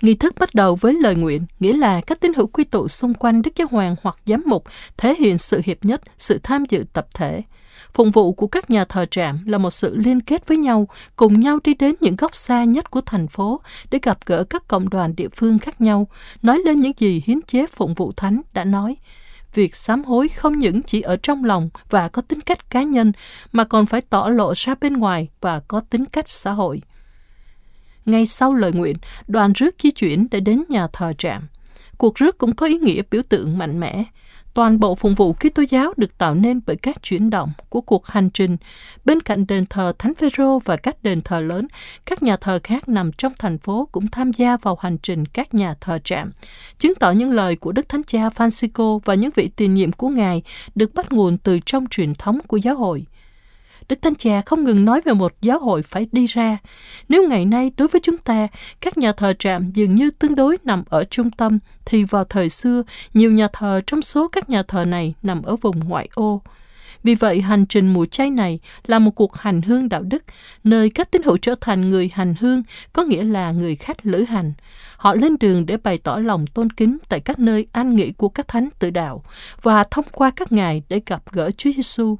Nghi 0.02 0.16
thức 0.16 0.36
bắt 0.40 0.56
đầu 0.56 0.76
với 0.76 0.94
lời 0.94 1.16
nguyện, 1.16 1.46
nghĩa 1.60 1.74
là 1.74 2.02
các 2.02 2.20
tín 2.20 2.34
hữu 2.34 2.48
quy 2.48 2.64
tụ 2.64 2.88
xung 2.88 3.14
quanh 3.14 3.42
Đức 3.42 3.52
Giáo 3.56 3.68
Hoàng 3.72 3.96
hoặc 4.02 4.18
giám 4.26 4.44
mục 4.46 4.64
thể 4.98 5.16
hiện 5.20 5.38
sự 5.38 5.62
hiệp 5.66 5.86
nhất, 5.86 6.02
sự 6.18 6.40
tham 6.44 6.66
dự 6.70 6.84
tập 6.94 7.08
thể. 7.14 7.42
Phụng 7.98 8.12
vụ 8.12 8.34
của 8.34 8.48
các 8.48 8.70
nhà 8.70 8.86
thờ 8.86 9.06
trạm 9.06 9.46
là 9.46 9.58
một 9.58 9.70
sự 9.70 9.96
liên 9.96 10.22
kết 10.22 10.48
với 10.48 10.58
nhau, 10.58 10.88
cùng 11.16 11.40
nhau 11.40 11.60
đi 11.64 11.74
đến 11.74 11.96
những 12.00 12.16
góc 12.16 12.36
xa 12.36 12.64
nhất 12.64 12.92
của 12.92 13.02
thành 13.02 13.28
phố 13.28 13.62
để 13.92 14.00
gặp 14.02 14.18
gỡ 14.26 14.44
các 14.44 14.68
cộng 14.68 14.90
đoàn 14.90 15.16
địa 15.16 15.28
phương 15.30 15.60
khác 15.60 15.82
nhau, 15.82 16.08
nói 16.42 16.62
lên 16.66 16.80
những 16.80 16.92
gì 16.98 17.24
hiến 17.26 17.42
chế 17.42 17.66
phụng 17.68 17.94
vụ 17.94 18.12
thánh 18.18 18.42
đã 18.54 18.64
nói, 18.64 18.96
việc 19.54 19.76
sám 19.76 20.04
hối 20.04 20.28
không 20.28 20.60
những 20.60 20.84
chỉ 20.84 21.02
ở 21.02 21.18
trong 21.24 21.44
lòng 21.44 21.70
và 21.90 22.10
có 22.10 22.22
tính 22.22 22.42
cách 22.42 22.70
cá 22.70 22.84
nhân 22.84 23.12
mà 23.52 23.64
còn 23.64 23.86
phải 23.86 24.02
tỏ 24.02 24.28
lộ 24.28 24.54
ra 24.56 24.76
bên 24.82 24.94
ngoài 24.94 25.28
và 25.42 25.60
có 25.68 25.80
tính 25.90 26.06
cách 26.06 26.30
xã 26.30 26.52
hội. 26.52 26.82
Ngay 28.06 28.26
sau 28.26 28.54
lời 28.54 28.72
nguyện, 28.72 28.96
đoàn 29.28 29.54
rước 29.54 29.76
di 29.84 29.92
chuyển 29.92 30.28
để 30.32 30.40
đến 30.40 30.64
nhà 30.70 30.88
thờ 30.94 31.14
trạm. 31.18 31.48
Cuộc 31.98 32.16
rước 32.16 32.38
cũng 32.38 32.56
có 32.56 32.66
ý 32.66 32.80
nghĩa 32.80 33.02
biểu 33.12 33.22
tượng 33.30 33.58
mạnh 33.58 33.80
mẽ. 33.80 34.04
Toàn 34.58 34.80
bộ 34.80 34.96
phụng 34.96 35.16
vụ 35.16 35.34
Kitô 35.34 35.64
giáo 35.70 35.94
được 35.98 36.18
tạo 36.18 36.36
nên 36.36 36.60
bởi 36.66 36.76
các 36.76 37.04
chuyển 37.04 37.30
động 37.30 37.52
của 37.70 37.82
cuộc 37.82 38.08
hành 38.08 38.30
trình. 38.30 38.58
Bên 39.06 39.22
cạnh 39.22 39.48
đền 39.48 39.66
thờ 39.66 39.94
Thánh 40.00 40.16
Phêrô 40.16 40.60
và 40.60 40.78
các 40.78 41.04
đền 41.04 41.22
thờ 41.22 41.42
lớn, 41.42 41.68
các 42.06 42.24
nhà 42.24 42.38
thờ 42.38 42.60
khác 42.64 42.90
nằm 42.90 43.12
trong 43.12 43.34
thành 43.40 43.58
phố 43.58 43.90
cũng 43.92 44.08
tham 44.08 44.34
gia 44.34 44.58
vào 44.58 44.78
hành 44.82 44.98
trình 44.98 45.26
các 45.26 45.54
nhà 45.54 45.76
thờ 45.82 45.98
trạm, 46.04 46.32
chứng 46.78 46.96
tỏ 46.96 47.12
những 47.12 47.32
lời 47.32 47.56
của 47.56 47.72
Đức 47.72 47.90
Thánh 47.90 48.04
Cha 48.04 48.30
Francisco 48.30 49.00
và 49.06 49.14
những 49.14 49.32
vị 49.36 49.50
tiền 49.56 49.74
nhiệm 49.74 49.92
của 49.92 50.10
Ngài 50.10 50.42
được 50.76 50.94
bắt 50.94 51.12
nguồn 51.12 51.38
từ 51.38 51.60
trong 51.66 51.86
truyền 51.90 52.14
thống 52.14 52.40
của 52.48 52.58
giáo 52.58 52.76
hội. 52.76 53.06
Đức 53.90 54.02
Thánh 54.02 54.16
Cha 54.16 54.42
không 54.46 54.64
ngừng 54.64 54.86
nói 54.86 55.02
về 55.06 55.14
một 55.14 55.34
giáo 55.42 55.60
hội 55.60 55.82
phải 55.82 56.08
đi 56.12 56.26
ra. 56.26 56.58
Nếu 57.10 57.28
ngày 57.30 57.46
nay 57.46 57.72
đối 57.78 57.88
với 57.88 58.02
chúng 58.04 58.18
ta, 58.18 58.48
các 58.82 58.98
nhà 58.98 59.12
thờ 59.12 59.34
trạm 59.40 59.72
dường 59.72 59.96
như 59.96 60.10
tương 60.10 60.36
đối 60.36 60.58
nằm 60.64 60.84
ở 60.90 61.04
trung 61.04 61.32
tâm, 61.32 61.60
thì 61.86 62.04
vào 62.04 62.24
thời 62.24 62.50
xưa, 62.50 62.84
nhiều 63.14 63.32
nhà 63.32 63.48
thờ 63.54 63.82
trong 63.88 64.02
số 64.02 64.28
các 64.28 64.50
nhà 64.50 64.64
thờ 64.64 64.86
này 64.86 65.14
nằm 65.24 65.42
ở 65.42 65.56
vùng 65.56 65.80
ngoại 65.80 66.10
ô. 66.14 66.42
Vì 67.04 67.16
vậy, 67.16 67.42
hành 67.42 67.66
trình 67.66 67.94
mùa 67.94 68.06
chay 68.06 68.30
này 68.30 68.60
là 68.88 69.00
một 69.00 69.12
cuộc 69.16 69.36
hành 69.36 69.62
hương 69.62 69.90
đạo 69.90 70.02
đức, 70.02 70.24
nơi 70.64 70.90
các 70.90 71.12
tín 71.12 71.24
hữu 71.24 71.38
trở 71.38 71.56
thành 71.62 71.90
người 71.90 72.12
hành 72.14 72.36
hương, 72.40 72.64
có 72.94 73.04
nghĩa 73.04 73.24
là 73.24 73.52
người 73.52 73.76
khách 73.76 74.06
lữ 74.06 74.24
hành. 74.24 74.54
Họ 74.98 75.14
lên 75.14 75.36
đường 75.40 75.66
để 75.66 75.78
bày 75.78 75.98
tỏ 75.98 76.18
lòng 76.18 76.48
tôn 76.48 76.70
kính 76.70 76.98
tại 77.10 77.20
các 77.20 77.40
nơi 77.40 77.68
an 77.72 77.96
nghỉ 77.96 78.12
của 78.12 78.30
các 78.30 78.48
thánh 78.48 78.70
tự 78.80 78.90
đạo 78.90 79.24
và 79.62 79.84
thông 79.92 80.06
qua 80.12 80.32
các 80.36 80.52
ngài 80.52 80.84
để 80.90 81.02
gặp 81.06 81.24
gỡ 81.32 81.52
Chúa 81.52 81.72
Giêsu. 81.72 82.18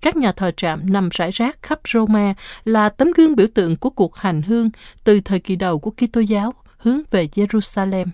Các 0.00 0.16
nhà 0.16 0.32
thờ 0.32 0.50
trạm 0.56 0.92
nằm 0.92 1.08
rải 1.12 1.30
rác 1.30 1.62
khắp 1.62 1.80
Roma 1.92 2.34
là 2.64 2.88
tấm 2.88 3.12
gương 3.16 3.36
biểu 3.36 3.46
tượng 3.54 3.76
của 3.76 3.90
cuộc 3.90 4.16
hành 4.16 4.42
hương 4.42 4.70
từ 5.04 5.20
thời 5.20 5.40
kỳ 5.40 5.56
đầu 5.56 5.78
của 5.78 5.90
Kitô 5.90 6.20
giáo 6.20 6.54
hướng 6.78 7.00
về 7.10 7.26
Jerusalem. 7.34 8.06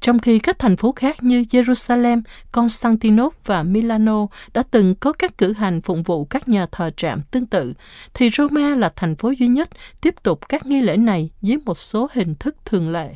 Trong 0.00 0.18
khi 0.18 0.38
các 0.38 0.58
thành 0.58 0.76
phố 0.76 0.92
khác 0.92 1.22
như 1.22 1.40
Jerusalem, 1.40 2.22
Constantinople 2.52 3.38
và 3.44 3.62
Milano 3.62 4.26
đã 4.54 4.62
từng 4.70 4.94
có 4.94 5.12
các 5.12 5.38
cử 5.38 5.52
hành 5.52 5.80
phụng 5.80 6.02
vụ 6.02 6.24
các 6.24 6.48
nhà 6.48 6.66
thờ 6.72 6.90
trạm 6.96 7.22
tương 7.30 7.46
tự, 7.46 7.74
thì 8.14 8.30
Roma 8.30 8.74
là 8.74 8.92
thành 8.96 9.16
phố 9.16 9.30
duy 9.30 9.46
nhất 9.46 9.68
tiếp 10.00 10.14
tục 10.22 10.48
các 10.48 10.66
nghi 10.66 10.80
lễ 10.80 10.96
này 10.96 11.30
dưới 11.42 11.58
một 11.64 11.78
số 11.78 12.08
hình 12.12 12.34
thức 12.34 12.56
thường 12.64 12.90
lệ. 12.90 13.14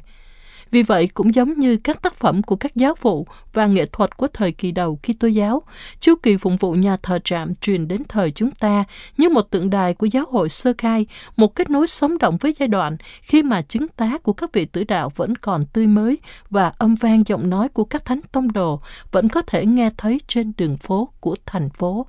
Vì 0.70 0.82
vậy, 0.82 1.08
cũng 1.14 1.34
giống 1.34 1.52
như 1.58 1.76
các 1.76 2.02
tác 2.02 2.14
phẩm 2.14 2.42
của 2.42 2.56
các 2.56 2.76
giáo 2.76 2.94
phụ 2.94 3.26
và 3.52 3.66
nghệ 3.66 3.86
thuật 3.86 4.16
của 4.16 4.26
thời 4.26 4.52
kỳ 4.52 4.72
đầu 4.72 4.98
khi 5.02 5.12
tô 5.12 5.28
giáo, 5.28 5.62
chu 6.00 6.14
kỳ 6.22 6.36
phụng 6.36 6.56
vụ 6.56 6.72
nhà 6.72 6.96
thờ 7.02 7.18
trạm 7.24 7.54
truyền 7.54 7.88
đến 7.88 8.02
thời 8.08 8.30
chúng 8.30 8.50
ta 8.50 8.84
như 9.16 9.28
một 9.28 9.42
tượng 9.50 9.70
đài 9.70 9.94
của 9.94 10.06
giáo 10.06 10.24
hội 10.30 10.48
sơ 10.48 10.72
khai, 10.78 11.06
một 11.36 11.54
kết 11.54 11.70
nối 11.70 11.86
sống 11.86 12.18
động 12.18 12.36
với 12.40 12.54
giai 12.58 12.68
đoạn 12.68 12.96
khi 13.22 13.42
mà 13.42 13.62
chứng 13.62 13.88
tá 13.88 14.18
của 14.22 14.32
các 14.32 14.52
vị 14.52 14.64
tử 14.64 14.84
đạo 14.84 15.12
vẫn 15.16 15.36
còn 15.36 15.66
tươi 15.66 15.86
mới 15.86 16.18
và 16.50 16.72
âm 16.78 16.94
vang 16.94 17.22
giọng 17.26 17.50
nói 17.50 17.68
của 17.68 17.84
các 17.84 18.04
thánh 18.04 18.20
tông 18.32 18.52
đồ 18.52 18.80
vẫn 19.12 19.28
có 19.28 19.42
thể 19.42 19.66
nghe 19.66 19.90
thấy 19.96 20.20
trên 20.26 20.52
đường 20.56 20.76
phố 20.76 21.08
của 21.20 21.36
thành 21.46 21.70
phố. 21.70 22.06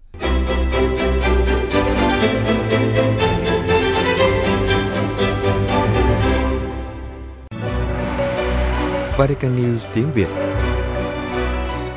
Vatican 9.19 9.57
News 9.57 9.79
tiếng 9.95 10.13
Việt. 10.13 10.27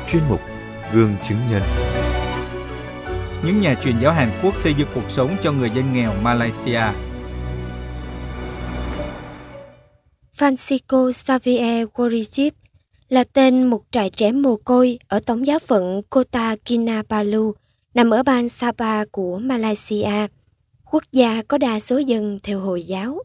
Chuyên 0.07 0.23
mục 0.29 0.39
Gương 0.93 1.15
chứng 1.23 1.37
nhân. 1.51 1.61
Những 3.45 3.61
nhà 3.61 3.75
truyền 3.83 3.95
giáo 4.01 4.13
Hàn 4.13 4.29
Quốc 4.43 4.61
xây 4.61 4.73
dựng 4.73 4.87
cuộc 4.95 5.09
sống 5.09 5.35
cho 5.41 5.51
người 5.51 5.69
dân 5.69 5.93
nghèo 5.93 6.13
Malaysia. 6.21 6.81
Francisco 10.37 11.11
Xavier 11.11 11.87
Worijip 11.93 12.51
là 13.09 13.23
tên 13.33 13.63
một 13.63 13.81
trại 13.91 14.09
trẻ 14.09 14.31
mồ 14.31 14.55
côi 14.55 14.99
ở 15.07 15.19
tổng 15.19 15.47
giáo 15.47 15.59
phận 15.59 16.01
Kota 16.09 16.55
Kinabalu, 16.65 17.53
nằm 17.93 18.09
ở 18.09 18.23
bang 18.23 18.49
Sabah 18.49 19.11
của 19.11 19.39
Malaysia, 19.39 20.27
quốc 20.91 21.03
gia 21.11 21.41
có 21.47 21.57
đa 21.57 21.79
số 21.79 21.97
dân 21.97 22.39
theo 22.43 22.59
Hồi 22.59 22.83
giáo. 22.83 23.19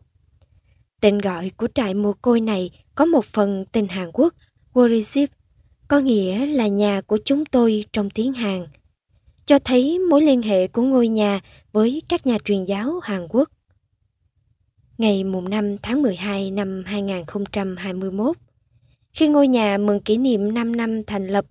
Tên 1.00 1.18
gọi 1.18 1.50
của 1.56 1.68
trại 1.74 1.94
mồ 1.94 2.12
côi 2.12 2.40
này 2.40 2.70
có 2.94 3.04
một 3.04 3.24
phần 3.24 3.64
tên 3.72 3.88
Hàn 3.88 4.10
Quốc, 4.12 4.34
Worisip, 4.74 5.26
có 5.88 5.98
nghĩa 5.98 6.46
là 6.46 6.66
nhà 6.66 7.00
của 7.00 7.18
chúng 7.24 7.44
tôi 7.44 7.84
trong 7.92 8.10
tiếng 8.10 8.32
Hàn, 8.32 8.66
cho 9.46 9.58
thấy 9.58 9.98
mối 9.98 10.22
liên 10.22 10.42
hệ 10.42 10.68
của 10.68 10.82
ngôi 10.82 11.08
nhà 11.08 11.40
với 11.72 12.02
các 12.08 12.26
nhà 12.26 12.38
truyền 12.44 12.64
giáo 12.64 13.00
Hàn 13.02 13.26
Quốc. 13.30 13.48
Ngày 14.98 15.24
mùng 15.24 15.50
5 15.50 15.78
tháng 15.78 16.02
12 16.02 16.50
năm 16.50 16.82
2021, 16.86 18.36
khi 19.12 19.28
ngôi 19.28 19.48
nhà 19.48 19.78
mừng 19.78 20.00
kỷ 20.00 20.16
niệm 20.16 20.54
5 20.54 20.76
năm 20.76 21.04
thành 21.04 21.26
lập, 21.26 21.44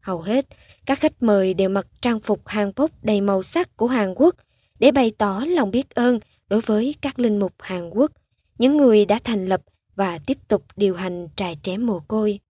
hầu 0.00 0.20
hết 0.20 0.46
các 0.86 1.00
khách 1.00 1.22
mời 1.22 1.54
đều 1.54 1.68
mặc 1.68 1.86
trang 2.02 2.20
phục 2.20 2.48
Hàn 2.48 2.72
Quốc 2.76 2.90
đầy 3.02 3.20
màu 3.20 3.42
sắc 3.42 3.76
của 3.76 3.86
Hàn 3.86 4.14
Quốc 4.16 4.34
để 4.78 4.90
bày 4.90 5.12
tỏ 5.18 5.44
lòng 5.48 5.70
biết 5.70 5.90
ơn 5.90 6.18
đối 6.48 6.60
với 6.60 6.94
các 7.00 7.18
linh 7.18 7.38
mục 7.38 7.52
Hàn 7.58 7.90
Quốc, 7.90 8.12
những 8.58 8.76
người 8.76 9.04
đã 9.04 9.18
thành 9.24 9.46
lập 9.46 9.60
và 9.96 10.18
tiếp 10.26 10.38
tục 10.48 10.64
điều 10.76 10.94
hành 10.94 11.28
trại 11.36 11.56
trẻ 11.62 11.76
mồ 11.76 12.00
côi. 12.08 12.40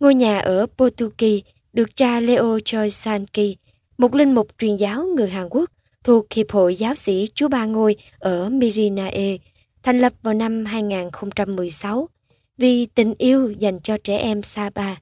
Ngôi 0.00 0.14
nhà 0.14 0.38
ở 0.38 0.66
Potuki 0.76 1.42
được 1.72 1.96
cha 1.96 2.20
Leo 2.20 2.58
Choi 2.64 2.90
Sanki, 2.90 3.56
một 3.98 4.14
linh 4.14 4.34
mục 4.34 4.48
truyền 4.58 4.76
giáo 4.76 5.06
người 5.16 5.30
Hàn 5.30 5.48
Quốc 5.50 5.70
thuộc 6.04 6.32
Hiệp 6.32 6.50
hội 6.50 6.76
Giáo 6.76 6.94
sĩ 6.94 7.28
Chúa 7.34 7.48
Ba 7.48 7.64
Ngôi 7.64 7.96
ở 8.18 8.50
Mirinae, 8.50 9.36
thành 9.82 9.98
lập 9.98 10.12
vào 10.22 10.34
năm 10.34 10.64
2016 10.64 12.08
vì 12.58 12.86
tình 12.86 13.14
yêu 13.18 13.50
dành 13.58 13.80
cho 13.80 13.96
trẻ 14.04 14.18
em 14.18 14.42
Sapa. 14.42 14.94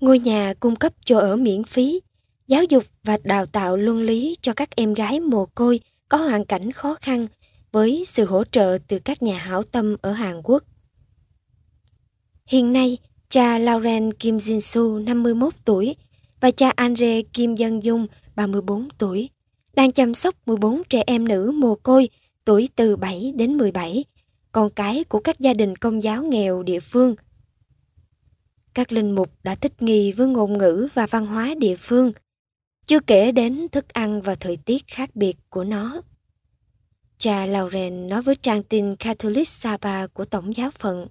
Ngôi 0.00 0.18
nhà 0.18 0.54
cung 0.60 0.76
cấp 0.76 0.92
chỗ 1.04 1.18
ở 1.18 1.36
miễn 1.36 1.64
phí, 1.64 2.00
giáo 2.46 2.64
dục 2.64 2.84
và 3.04 3.18
đào 3.24 3.46
tạo 3.46 3.76
luân 3.76 4.02
lý 4.02 4.36
cho 4.40 4.52
các 4.52 4.76
em 4.76 4.94
gái 4.94 5.20
mồ 5.20 5.46
côi 5.46 5.80
có 6.08 6.18
hoàn 6.18 6.44
cảnh 6.44 6.72
khó 6.72 6.96
khăn 7.00 7.26
với 7.74 8.04
sự 8.06 8.24
hỗ 8.24 8.44
trợ 8.44 8.78
từ 8.88 8.98
các 8.98 9.22
nhà 9.22 9.38
hảo 9.38 9.62
tâm 9.62 9.96
ở 10.02 10.12
Hàn 10.12 10.40
Quốc. 10.44 10.62
Hiện 12.46 12.72
nay, 12.72 12.98
cha 13.28 13.58
Lauren 13.58 14.12
Kim 14.12 14.36
Jin-su 14.36 15.04
51 15.04 15.54
tuổi 15.64 15.96
và 16.40 16.50
cha 16.50 16.72
Andre 16.76 17.22
Kim 17.22 17.54
Dân 17.54 17.82
Dung 17.82 18.06
34 18.36 18.88
tuổi 18.98 19.30
đang 19.74 19.92
chăm 19.92 20.14
sóc 20.14 20.34
14 20.46 20.82
trẻ 20.88 21.02
em 21.06 21.28
nữ 21.28 21.50
mồ 21.50 21.74
côi 21.74 22.08
tuổi 22.44 22.68
từ 22.76 22.96
7 22.96 23.32
đến 23.36 23.56
17, 23.56 24.04
con 24.52 24.70
cái 24.70 25.04
của 25.04 25.20
các 25.20 25.40
gia 25.40 25.54
đình 25.54 25.76
công 25.76 26.02
giáo 26.02 26.22
nghèo 26.22 26.62
địa 26.62 26.80
phương. 26.80 27.14
Các 28.74 28.92
linh 28.92 29.14
mục 29.14 29.30
đã 29.42 29.54
thích 29.54 29.82
nghi 29.82 30.12
với 30.12 30.26
ngôn 30.26 30.58
ngữ 30.58 30.88
và 30.94 31.06
văn 31.06 31.26
hóa 31.26 31.54
địa 31.58 31.76
phương, 31.76 32.12
chưa 32.86 33.00
kể 33.00 33.32
đến 33.32 33.68
thức 33.72 33.88
ăn 33.88 34.22
và 34.22 34.34
thời 34.34 34.56
tiết 34.56 34.82
khác 34.86 35.16
biệt 35.16 35.36
của 35.50 35.64
nó. 35.64 36.02
Cha 37.24 37.46
Lauren 37.46 38.08
nói 38.08 38.22
với 38.22 38.36
trang 38.36 38.62
tin 38.62 38.96
Catholic 38.96 39.48
Saba 39.48 40.06
của 40.06 40.24
Tổng 40.24 40.56
giáo 40.56 40.70
phận. 40.70 41.06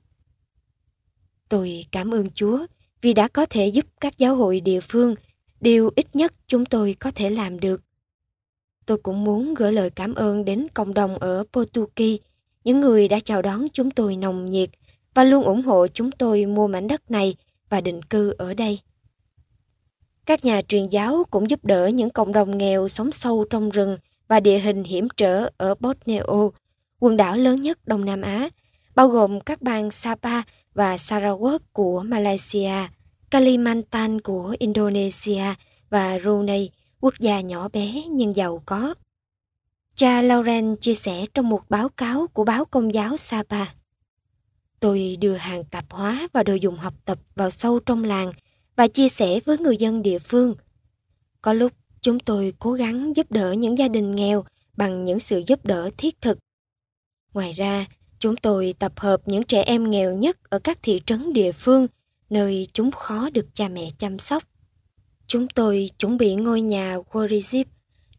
Tôi 1.49 1.85
cảm 1.91 2.13
ơn 2.13 2.29
Chúa 2.33 2.65
vì 3.01 3.13
đã 3.13 3.27
có 3.27 3.45
thể 3.45 3.67
giúp 3.67 3.85
các 3.99 4.17
giáo 4.17 4.35
hội 4.35 4.59
địa 4.59 4.79
phương 4.79 5.15
điều 5.61 5.89
ít 5.95 6.15
nhất 6.15 6.33
chúng 6.47 6.65
tôi 6.65 6.95
có 6.99 7.11
thể 7.15 7.29
làm 7.29 7.59
được. 7.59 7.81
Tôi 8.85 8.97
cũng 8.97 9.23
muốn 9.23 9.53
gửi 9.53 9.73
lời 9.73 9.89
cảm 9.89 10.15
ơn 10.15 10.45
đến 10.45 10.67
cộng 10.73 10.93
đồng 10.93 11.17
ở 11.17 11.43
Potuki, 11.53 12.19
những 12.63 12.81
người 12.81 13.07
đã 13.07 13.19
chào 13.19 13.41
đón 13.41 13.67
chúng 13.73 13.91
tôi 13.91 14.15
nồng 14.15 14.49
nhiệt 14.49 14.69
và 15.13 15.23
luôn 15.23 15.43
ủng 15.43 15.61
hộ 15.61 15.87
chúng 15.87 16.11
tôi 16.11 16.45
mua 16.45 16.67
mảnh 16.67 16.87
đất 16.87 17.11
này 17.11 17.35
và 17.69 17.81
định 17.81 18.03
cư 18.03 18.33
ở 18.37 18.53
đây. 18.53 18.79
Các 20.25 20.45
nhà 20.45 20.61
truyền 20.67 20.89
giáo 20.89 21.23
cũng 21.31 21.49
giúp 21.49 21.65
đỡ 21.65 21.87
những 21.87 22.09
cộng 22.09 22.31
đồng 22.31 22.57
nghèo 22.57 22.87
sống 22.87 23.11
sâu 23.11 23.45
trong 23.49 23.69
rừng 23.69 23.97
và 24.27 24.39
địa 24.39 24.59
hình 24.59 24.83
hiểm 24.83 25.07
trở 25.17 25.49
ở 25.57 25.75
Borneo, 25.75 26.53
quần 26.99 27.17
đảo 27.17 27.37
lớn 27.37 27.61
nhất 27.61 27.79
Đông 27.85 28.05
Nam 28.05 28.21
Á, 28.21 28.49
bao 28.95 29.07
gồm 29.07 29.41
các 29.41 29.61
bang 29.61 29.91
Sapa 29.91 30.41
và 30.73 30.95
Sarawak 30.95 31.59
của 31.73 32.03
Malaysia, 32.03 32.87
Kalimantan 33.31 34.21
của 34.21 34.55
Indonesia 34.59 35.43
và 35.89 36.17
Brunei, 36.17 36.69
quốc 36.99 37.13
gia 37.19 37.41
nhỏ 37.41 37.69
bé 37.73 38.03
nhưng 38.09 38.35
giàu 38.35 38.63
có. 38.65 38.93
Cha 39.95 40.21
Lauren 40.21 40.75
chia 40.75 40.93
sẻ 40.95 41.25
trong 41.33 41.49
một 41.49 41.69
báo 41.69 41.89
cáo 41.89 42.27
của 42.27 42.43
báo 42.43 42.65
công 42.65 42.93
giáo 42.93 43.17
Sapa. 43.17 43.65
Tôi 44.79 45.17
đưa 45.21 45.33
hàng 45.33 45.63
tạp 45.63 45.85
hóa 45.89 46.27
và 46.33 46.43
đồ 46.43 46.53
dùng 46.53 46.75
học 46.75 46.93
tập 47.05 47.19
vào 47.35 47.49
sâu 47.49 47.79
trong 47.79 48.03
làng 48.03 48.31
và 48.75 48.87
chia 48.87 49.09
sẻ 49.09 49.39
với 49.45 49.57
người 49.57 49.77
dân 49.77 50.01
địa 50.01 50.19
phương. 50.19 50.55
Có 51.41 51.53
lúc 51.53 51.71
chúng 52.03 52.19
tôi 52.19 52.53
cố 52.59 52.71
gắng 52.73 53.15
giúp 53.15 53.31
đỡ 53.31 53.51
những 53.51 53.77
gia 53.77 53.87
đình 53.87 54.15
nghèo 54.15 54.45
bằng 54.77 55.03
những 55.03 55.19
sự 55.19 55.43
giúp 55.47 55.65
đỡ 55.65 55.89
thiết 55.97 56.21
thực. 56.21 56.39
Ngoài 57.33 57.51
ra, 57.51 57.85
chúng 58.19 58.35
tôi 58.35 58.73
tập 58.79 58.93
hợp 58.95 59.21
những 59.25 59.43
trẻ 59.43 59.61
em 59.61 59.91
nghèo 59.91 60.13
nhất 60.13 60.49
ở 60.49 60.59
các 60.59 60.79
thị 60.81 61.01
trấn 61.05 61.33
địa 61.33 61.51
phương 61.51 61.87
nơi 62.29 62.67
chúng 62.73 62.91
khó 62.91 63.29
được 63.29 63.45
cha 63.53 63.67
mẹ 63.67 63.89
chăm 63.97 64.19
sóc. 64.19 64.43
Chúng 65.27 65.47
tôi 65.47 65.89
chuẩn 65.99 66.17
bị 66.17 66.35
ngôi 66.35 66.61
nhà 66.61 66.97
Warizip, 67.11 67.65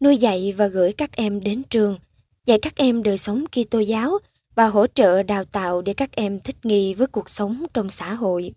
nuôi 0.01 0.16
dạy 0.16 0.55
và 0.57 0.66
gửi 0.66 0.92
các 0.92 1.16
em 1.16 1.40
đến 1.40 1.62
trường, 1.70 1.99
dạy 2.47 2.59
các 2.62 2.77
em 2.77 3.03
đời 3.03 3.18
sống 3.18 3.44
Kitô 3.47 3.79
giáo 3.79 4.18
và 4.55 4.66
hỗ 4.66 4.87
trợ 4.87 5.23
đào 5.23 5.44
tạo 5.44 5.83
để 5.83 5.94
các 5.94 6.12
em 6.12 6.40
thích 6.40 6.57
nghi 6.62 6.94
với 6.94 7.07
cuộc 7.07 7.31
sống 7.31 7.64
trong 7.75 7.90
xã 7.90 8.14
hội. 8.14 8.55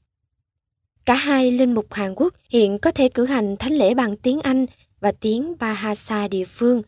Cả 1.05 1.13
hai 1.13 1.51
linh 1.51 1.73
mục 1.73 1.93
Hàn 1.93 2.13
Quốc 2.15 2.33
hiện 2.49 2.79
có 2.79 2.91
thể 2.91 3.09
cử 3.09 3.25
hành 3.25 3.57
thánh 3.57 3.73
lễ 3.73 3.93
bằng 3.93 4.17
tiếng 4.17 4.41
Anh 4.41 4.65
và 4.99 5.11
tiếng 5.11 5.57
Bahasa 5.59 6.27
địa 6.27 6.45
phương. 6.45 6.81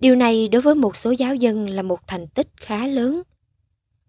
Điều 0.00 0.14
này 0.14 0.48
đối 0.48 0.62
với 0.62 0.74
một 0.74 0.96
số 0.96 1.10
giáo 1.10 1.34
dân 1.34 1.70
là 1.70 1.82
một 1.82 2.06
thành 2.06 2.26
tích 2.28 2.48
khá 2.56 2.86
lớn. 2.86 3.22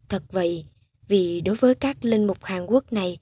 Thật 0.10 0.24
vậy, 0.32 0.66
vì 1.08 1.42
đối 1.42 1.56
với 1.56 1.76
các 1.76 2.06
linh 2.06 2.28
mục 2.28 2.38
Hàn 2.44 2.66
Quốc 2.66 2.94
này, 2.94 3.18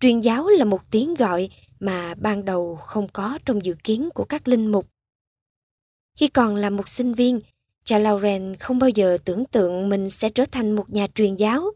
truyền 0.00 0.20
giáo 0.20 0.48
là 0.48 0.64
một 0.64 0.90
tiếng 0.90 1.14
gọi 1.14 1.48
mà 1.80 2.14
ban 2.14 2.44
đầu 2.44 2.76
không 2.76 3.08
có 3.08 3.38
trong 3.44 3.64
dự 3.64 3.74
kiến 3.84 4.08
của 4.14 4.24
các 4.24 4.48
linh 4.48 4.66
mục. 4.72 4.86
Khi 6.16 6.28
còn 6.28 6.56
là 6.56 6.70
một 6.70 6.88
sinh 6.88 7.14
viên, 7.14 7.40
cha 7.84 7.98
Lauren 7.98 8.56
không 8.56 8.78
bao 8.78 8.90
giờ 8.90 9.18
tưởng 9.24 9.44
tượng 9.44 9.88
mình 9.88 10.10
sẽ 10.10 10.28
trở 10.28 10.44
thành 10.52 10.72
một 10.72 10.90
nhà 10.90 11.06
truyền 11.14 11.34
giáo. 11.34 11.70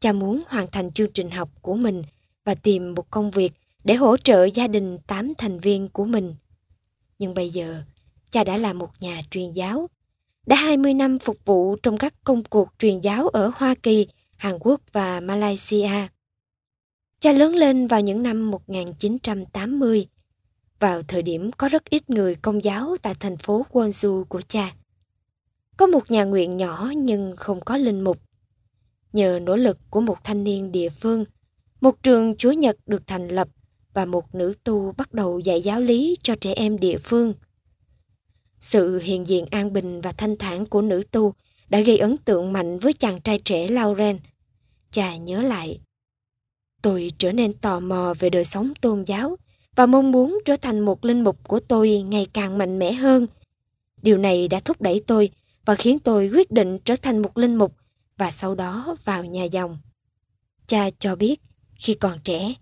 Cha 0.00 0.12
muốn 0.12 0.42
hoàn 0.46 0.66
thành 0.72 0.92
chương 0.92 1.12
trình 1.12 1.30
học 1.30 1.50
của 1.62 1.74
mình 1.74 2.02
và 2.44 2.54
tìm 2.54 2.94
một 2.94 3.10
công 3.10 3.30
việc 3.30 3.52
để 3.84 3.94
hỗ 3.94 4.16
trợ 4.16 4.44
gia 4.44 4.66
đình 4.66 4.98
tám 5.06 5.32
thành 5.38 5.60
viên 5.60 5.88
của 5.88 6.04
mình. 6.04 6.34
Nhưng 7.24 7.34
bây 7.34 7.50
giờ, 7.50 7.82
cha 8.30 8.44
đã 8.44 8.56
là 8.56 8.72
một 8.72 8.90
nhà 9.00 9.22
truyền 9.30 9.52
giáo. 9.52 9.88
Đã 10.46 10.56
20 10.56 10.94
năm 10.94 11.18
phục 11.18 11.36
vụ 11.44 11.76
trong 11.76 11.98
các 11.98 12.14
công 12.24 12.44
cuộc 12.44 12.68
truyền 12.78 13.00
giáo 13.00 13.28
ở 13.28 13.50
Hoa 13.54 13.74
Kỳ, 13.82 14.06
Hàn 14.36 14.58
Quốc 14.60 14.80
và 14.92 15.20
Malaysia. 15.20 15.90
Cha 17.20 17.32
lớn 17.32 17.54
lên 17.54 17.86
vào 17.86 18.00
những 18.00 18.22
năm 18.22 18.50
1980, 18.50 20.06
vào 20.80 21.02
thời 21.02 21.22
điểm 21.22 21.50
có 21.52 21.68
rất 21.68 21.84
ít 21.84 22.10
người 22.10 22.34
công 22.34 22.64
giáo 22.64 22.96
tại 23.02 23.14
thành 23.20 23.36
phố 23.36 23.66
Gwangju 23.72 24.24
của 24.24 24.40
cha. 24.48 24.74
Có 25.76 25.86
một 25.86 26.10
nhà 26.10 26.24
nguyện 26.24 26.56
nhỏ 26.56 26.92
nhưng 26.96 27.36
không 27.36 27.60
có 27.60 27.76
linh 27.76 28.00
mục. 28.00 28.20
Nhờ 29.12 29.38
nỗ 29.42 29.56
lực 29.56 29.78
của 29.90 30.00
một 30.00 30.24
thanh 30.24 30.44
niên 30.44 30.72
địa 30.72 30.88
phương, 30.88 31.24
một 31.80 32.02
trường 32.02 32.36
Chúa 32.36 32.52
Nhật 32.52 32.76
được 32.86 33.06
thành 33.06 33.28
lập 33.28 33.48
và 33.94 34.04
một 34.04 34.34
nữ 34.34 34.54
tu 34.64 34.92
bắt 34.92 35.14
đầu 35.14 35.38
dạy 35.38 35.62
giáo 35.62 35.80
lý 35.80 36.16
cho 36.22 36.34
trẻ 36.40 36.52
em 36.56 36.78
địa 36.78 36.98
phương. 36.98 37.34
Sự 38.60 38.98
hiện 38.98 39.26
diện 39.26 39.46
an 39.50 39.72
bình 39.72 40.00
và 40.00 40.12
thanh 40.12 40.36
thản 40.36 40.66
của 40.66 40.82
nữ 40.82 41.02
tu 41.10 41.34
đã 41.68 41.80
gây 41.80 41.98
ấn 41.98 42.16
tượng 42.16 42.52
mạnh 42.52 42.78
với 42.78 42.92
chàng 42.92 43.20
trai 43.20 43.38
trẻ 43.38 43.68
Lauren. 43.68 44.18
Cha 44.90 45.16
nhớ 45.16 45.42
lại 45.42 45.80
Tôi 46.82 47.12
trở 47.18 47.32
nên 47.32 47.52
tò 47.52 47.80
mò 47.80 48.14
về 48.18 48.30
đời 48.30 48.44
sống 48.44 48.72
tôn 48.80 49.04
giáo 49.04 49.36
và 49.76 49.86
mong 49.86 50.12
muốn 50.12 50.38
trở 50.44 50.56
thành 50.56 50.80
một 50.80 51.04
linh 51.04 51.24
mục 51.24 51.48
của 51.48 51.60
tôi 51.60 52.04
ngày 52.08 52.26
càng 52.32 52.58
mạnh 52.58 52.78
mẽ 52.78 52.92
hơn. 52.92 53.26
Điều 54.02 54.18
này 54.18 54.48
đã 54.48 54.60
thúc 54.60 54.80
đẩy 54.80 55.02
tôi 55.06 55.30
và 55.64 55.74
khiến 55.74 55.98
tôi 55.98 56.30
quyết 56.34 56.50
định 56.50 56.78
trở 56.84 56.96
thành 56.96 57.22
một 57.22 57.38
linh 57.38 57.54
mục 57.54 57.76
và 58.18 58.30
sau 58.30 58.54
đó 58.54 58.96
vào 59.04 59.24
nhà 59.24 59.44
dòng. 59.44 59.78
Cha 60.66 60.90
cho 60.98 61.16
biết, 61.16 61.40
khi 61.74 61.94
còn 61.94 62.18
trẻ, 62.24 62.54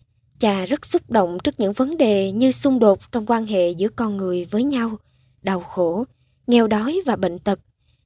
cha 0.42 0.66
rất 0.66 0.86
xúc 0.86 1.10
động 1.10 1.38
trước 1.44 1.60
những 1.60 1.72
vấn 1.72 1.96
đề 1.96 2.32
như 2.32 2.50
xung 2.50 2.78
đột 2.78 3.12
trong 3.12 3.26
quan 3.26 3.46
hệ 3.46 3.70
giữa 3.70 3.88
con 3.88 4.16
người 4.16 4.44
với 4.44 4.64
nhau, 4.64 4.98
đau 5.42 5.60
khổ, 5.60 6.04
nghèo 6.46 6.66
đói 6.66 7.00
và 7.06 7.16
bệnh 7.16 7.38
tật. 7.38 7.60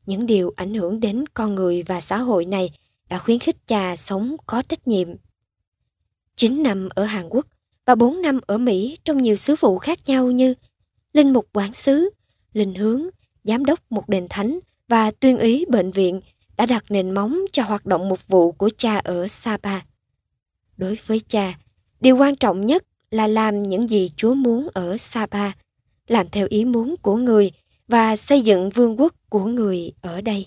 Những 0.07 0.27
điều 0.27 0.53
ảnh 0.57 0.75
hưởng 0.75 1.01
đến 1.01 1.25
con 1.35 1.55
người 1.55 1.83
và 1.83 2.01
xã 2.01 2.19
hội 2.19 2.45
này 2.45 2.71
đã 3.09 3.19
khuyến 3.19 3.39
khích 3.39 3.67
cha 3.67 3.97
sống 3.97 4.37
có 4.47 4.63
trách 4.63 4.89
nhiệm 4.89 5.09
9 6.37 6.63
năm 6.63 6.89
ở 6.95 7.05
Hàn 7.05 7.29
Quốc 7.29 7.47
và 7.87 7.95
4 7.95 8.23
năm 8.23 8.41
ở 8.47 8.59
Mỹ 8.59 8.99
trong 9.05 9.23
nhiều 9.23 9.37
sứ 9.37 9.55
vụ 9.61 9.79
khác 9.79 9.99
nhau 10.07 10.31
như 10.31 10.55
linh 11.13 11.33
mục 11.33 11.49
quản 11.53 11.73
sứ, 11.73 12.11
linh 12.53 12.75
hướng, 12.75 13.07
giám 13.45 13.65
đốc 13.65 13.93
một 13.93 14.09
đền 14.09 14.27
thánh 14.31 14.59
và 14.89 15.11
tuyên 15.11 15.39
úy 15.39 15.65
bệnh 15.69 15.91
viện 15.91 16.21
đã 16.57 16.67
đặt 16.67 16.85
nền 16.89 17.11
móng 17.11 17.41
cho 17.53 17.63
hoạt 17.63 17.87
động 17.87 18.09
mục 18.09 18.29
vụ 18.29 18.53
của 18.53 18.71
cha 18.77 18.99
ở 18.99 19.29
Sapa. 19.29 19.81
Đối 20.77 20.99
với 21.07 21.21
cha, 21.29 21.55
điều 22.01 22.17
quan 22.17 22.37
trọng 22.37 22.67
nhất 22.67 22.85
là 23.11 23.27
làm 23.27 23.63
những 23.63 23.91
gì 23.91 24.11
Chúa 24.17 24.35
muốn 24.35 24.69
ở 24.75 24.97
Sapa, 24.97 25.53
làm 26.09 26.29
theo 26.29 26.47
ý 26.51 26.65
muốn 26.65 26.95
của 27.03 27.17
người 27.17 27.51
và 27.89 28.17
xây 28.17 28.41
dựng 28.41 28.71
vương 28.71 29.01
quốc 29.01 29.15
của 29.29 29.45
người 29.45 29.93
ở 30.03 30.21
đây. 30.21 30.47